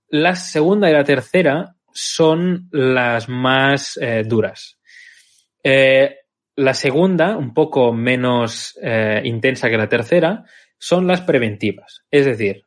[0.07, 4.79] La segunda y la tercera son las más eh, duras.
[5.61, 6.19] Eh,
[6.55, 8.79] la segunda, un poco menos
[9.23, 10.45] intensa que la tercera,
[10.77, 12.05] son las preventivas.
[12.11, 12.65] Es decir,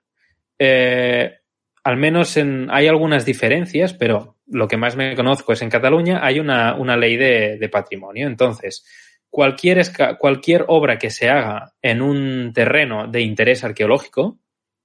[0.58, 6.20] al menos en, hay algunas diferencias, pero lo que más me conozco es en Cataluña
[6.22, 8.26] hay una, una ley de, de, patrimonio.
[8.26, 8.84] Entonces,
[9.30, 9.82] cualquier,
[10.18, 14.38] cualquier obra que se haga en un terreno de interés arqueológico,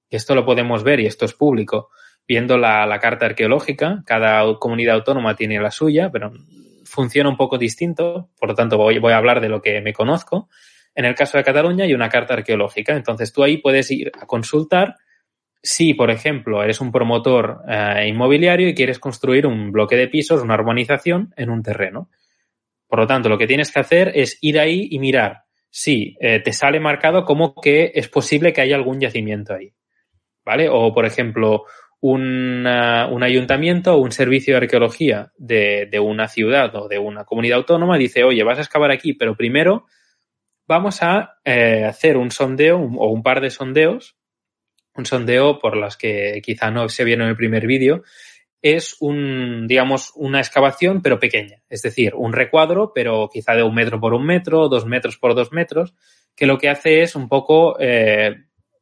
[0.09, 1.89] que esto lo podemos ver y esto es público,
[2.27, 6.31] viendo la, la carta arqueológica, cada comunidad autónoma tiene la suya, pero
[6.83, 9.93] funciona un poco distinto, por lo tanto voy, voy, a hablar de lo que me
[9.93, 10.49] conozco.
[10.95, 14.25] En el caso de Cataluña hay una carta arqueológica, entonces tú ahí puedes ir a
[14.25, 14.95] consultar
[15.67, 20.41] si, por ejemplo, eres un promotor eh, inmobiliario y quieres construir un bloque de pisos,
[20.41, 22.09] una urbanización en un terreno.
[22.87, 26.39] Por lo tanto, lo que tienes que hacer es ir ahí y mirar si eh,
[26.39, 29.73] te sale marcado como que es posible que haya algún yacimiento ahí.
[30.45, 30.69] ¿Vale?
[30.71, 31.65] O, por ejemplo,
[31.99, 37.57] un, un, ayuntamiento o un servicio de arqueología de, una ciudad o de una comunidad
[37.57, 39.85] autónoma dice, oye, vas a excavar aquí, pero primero
[40.67, 44.16] vamos a eh, hacer un sondeo o un par de sondeos.
[44.97, 48.03] Un sondeo, por las que quizá no se vieron en el primer vídeo,
[48.61, 51.61] es un, digamos, una excavación, pero pequeña.
[51.69, 55.35] Es decir, un recuadro, pero quizá de un metro por un metro, dos metros por
[55.35, 55.93] dos metros,
[56.35, 58.35] que lo que hace es un poco eh,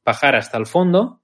[0.03, 1.22] bajar hasta el fondo,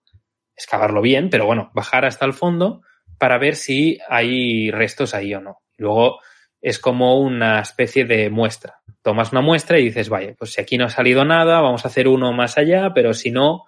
[0.56, 2.82] excavarlo bien, pero bueno, bajar hasta el fondo
[3.18, 5.62] para ver si hay restos ahí o no.
[5.78, 6.20] Luego
[6.62, 8.82] es como una especie de muestra.
[9.02, 11.88] Tomas una muestra y dices, vaya, pues si aquí no ha salido nada, vamos a
[11.88, 13.64] hacer uno más allá, pero si no,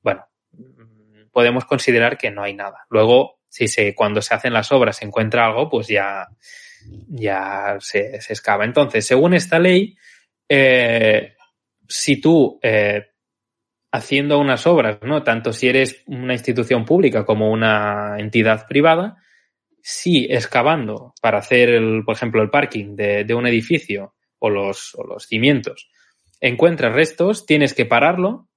[0.00, 0.26] bueno,
[1.36, 2.86] podemos considerar que no hay nada.
[2.88, 6.28] Luego, si se, cuando se hacen las obras se encuentra algo, pues ya,
[7.08, 8.64] ya se, se excava.
[8.64, 9.98] Entonces, según esta ley,
[10.48, 11.34] eh,
[11.86, 13.08] si tú eh,
[13.92, 15.24] haciendo unas obras, ¿no?
[15.24, 19.18] Tanto si eres una institución pública como una entidad privada,
[19.82, 25.04] si excavando para hacer, el, por ejemplo, el parking de, un edificio o los, o
[25.04, 25.90] los, cimientos,
[26.40, 28.48] encuentras restos, tienes que pararlo,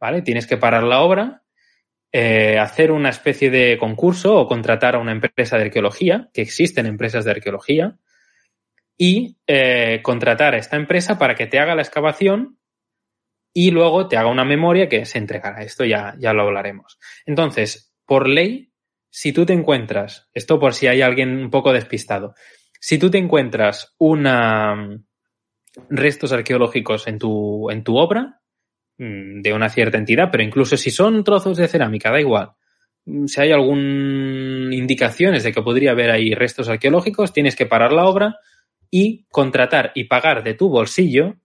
[0.00, 0.22] ¿vale?
[0.22, 1.44] Tienes que parar la obra,
[2.18, 6.86] eh, hacer una especie de concurso o contratar a una empresa de arqueología, que existen
[6.86, 7.98] empresas de arqueología,
[8.96, 12.58] y eh, contratar a esta empresa para que te haga la excavación
[13.52, 15.62] y luego te haga una memoria que se entregará.
[15.62, 16.98] Esto ya, ya lo hablaremos.
[17.26, 18.72] Entonces, por ley,
[19.10, 22.34] si tú te encuentras, esto por si hay alguien un poco despistado,
[22.80, 25.02] si tú te encuentras una
[25.90, 28.40] restos arqueológicos en tu, en tu obra,
[28.98, 32.50] de una cierta entidad, pero incluso si son trozos de cerámica, da igual.
[33.04, 37.92] Mm, Si hay alguna indicaciones de que podría haber ahí restos arqueológicos, tienes que parar
[37.92, 38.38] la obra
[38.90, 41.36] y contratar y pagar de tu bolsillo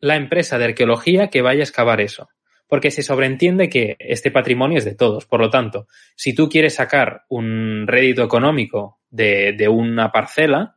[0.00, 2.28] la empresa de arqueología que vaya a excavar eso.
[2.68, 5.24] Porque se sobreentiende que este patrimonio es de todos.
[5.26, 5.86] Por lo tanto,
[6.16, 10.76] si tú quieres sacar un rédito económico de, de una parcela,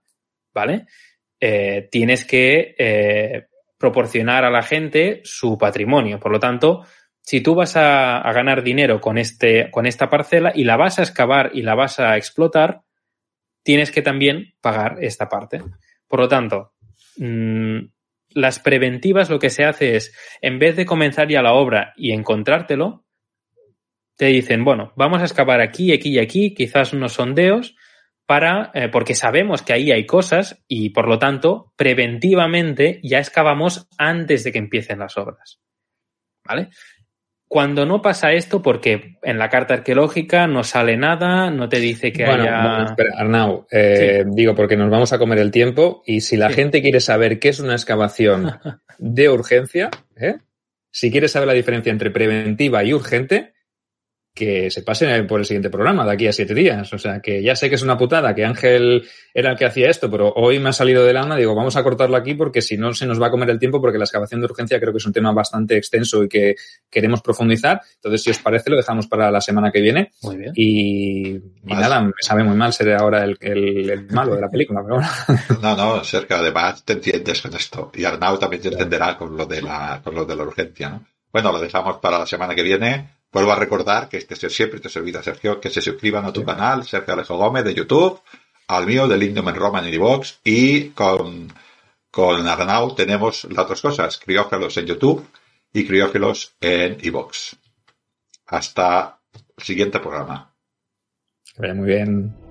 [0.54, 0.86] ¿vale?
[1.40, 3.48] Eh, tienes que eh,
[3.80, 6.20] proporcionar a la gente su patrimonio.
[6.20, 6.86] Por lo tanto,
[7.22, 11.04] si tú vas a, ganar dinero con, este, con esta parcela y la vas a
[11.04, 12.82] excavar y la vas a explotar,
[13.64, 15.62] tienes que también pagar esta parte.
[16.08, 16.74] Por lo tanto,
[17.18, 17.80] mmm,
[18.32, 22.12] las preventivas lo que se hace es, en vez de comenzar ya la obra y
[22.12, 23.06] encontrártelo,
[24.18, 27.76] te dicen, bueno, vamos a excavar aquí, aquí y aquí, quizás unos sondeos,
[28.30, 33.88] para, eh, porque sabemos que ahí hay cosas y por lo tanto, preventivamente ya excavamos
[33.98, 35.60] antes de que empiecen las obras.
[36.46, 36.70] ¿Vale?
[37.48, 42.14] Cuando no pasa esto, porque en la carta arqueológica no sale nada, no te dice
[42.14, 42.62] que bueno, haya.
[42.62, 44.32] Bueno, espera, Arnau, eh, sí.
[44.36, 46.54] digo, porque nos vamos a comer el tiempo y si la sí.
[46.54, 48.60] gente quiere saber qué es una excavación
[49.00, 50.36] de urgencia, ¿eh?
[50.92, 53.54] si quieres saber la diferencia entre preventiva y urgente,
[54.40, 56.94] que se pase por el siguiente programa de aquí a siete días.
[56.94, 59.90] O sea, que ya sé que es una putada, que Ángel era el que hacía
[59.90, 62.78] esto, pero hoy me ha salido del alma, digo, vamos a cortarlo aquí porque si
[62.78, 65.00] no se nos va a comer el tiempo, porque la excavación de urgencia creo que
[65.00, 66.56] es un tema bastante extenso y que
[66.90, 67.82] queremos profundizar.
[67.96, 70.14] Entonces, si os parece, lo dejamos para la semana que viene.
[70.24, 70.54] Muy bien.
[70.56, 74.50] Y, y nada, me sabe muy mal ser ahora el, el, el malo de la
[74.50, 75.10] película, pero bueno.
[75.62, 77.92] No, no, Sergio, además te entiendes con esto.
[77.94, 81.06] Y Arnau también te entenderá con lo de la, con lo de la urgencia, ¿no?
[81.32, 83.10] Bueno, lo dejamos para la semana que viene.
[83.32, 86.46] Vuelvo a recordar que este siempre te olvida, Sergio, que se suscriban a tu sí.
[86.46, 88.20] canal, Sergio Alejo Gómez de YouTube,
[88.68, 91.54] al mío de Lindum en Roma en iVox y con,
[92.10, 95.28] con Arnau tenemos las otras cosas, Criógelos en YouTube
[95.72, 97.56] y Criógelos en iVox.
[98.48, 99.20] Hasta
[99.58, 100.52] el siguiente programa.
[101.54, 102.49] Que vaya muy bien.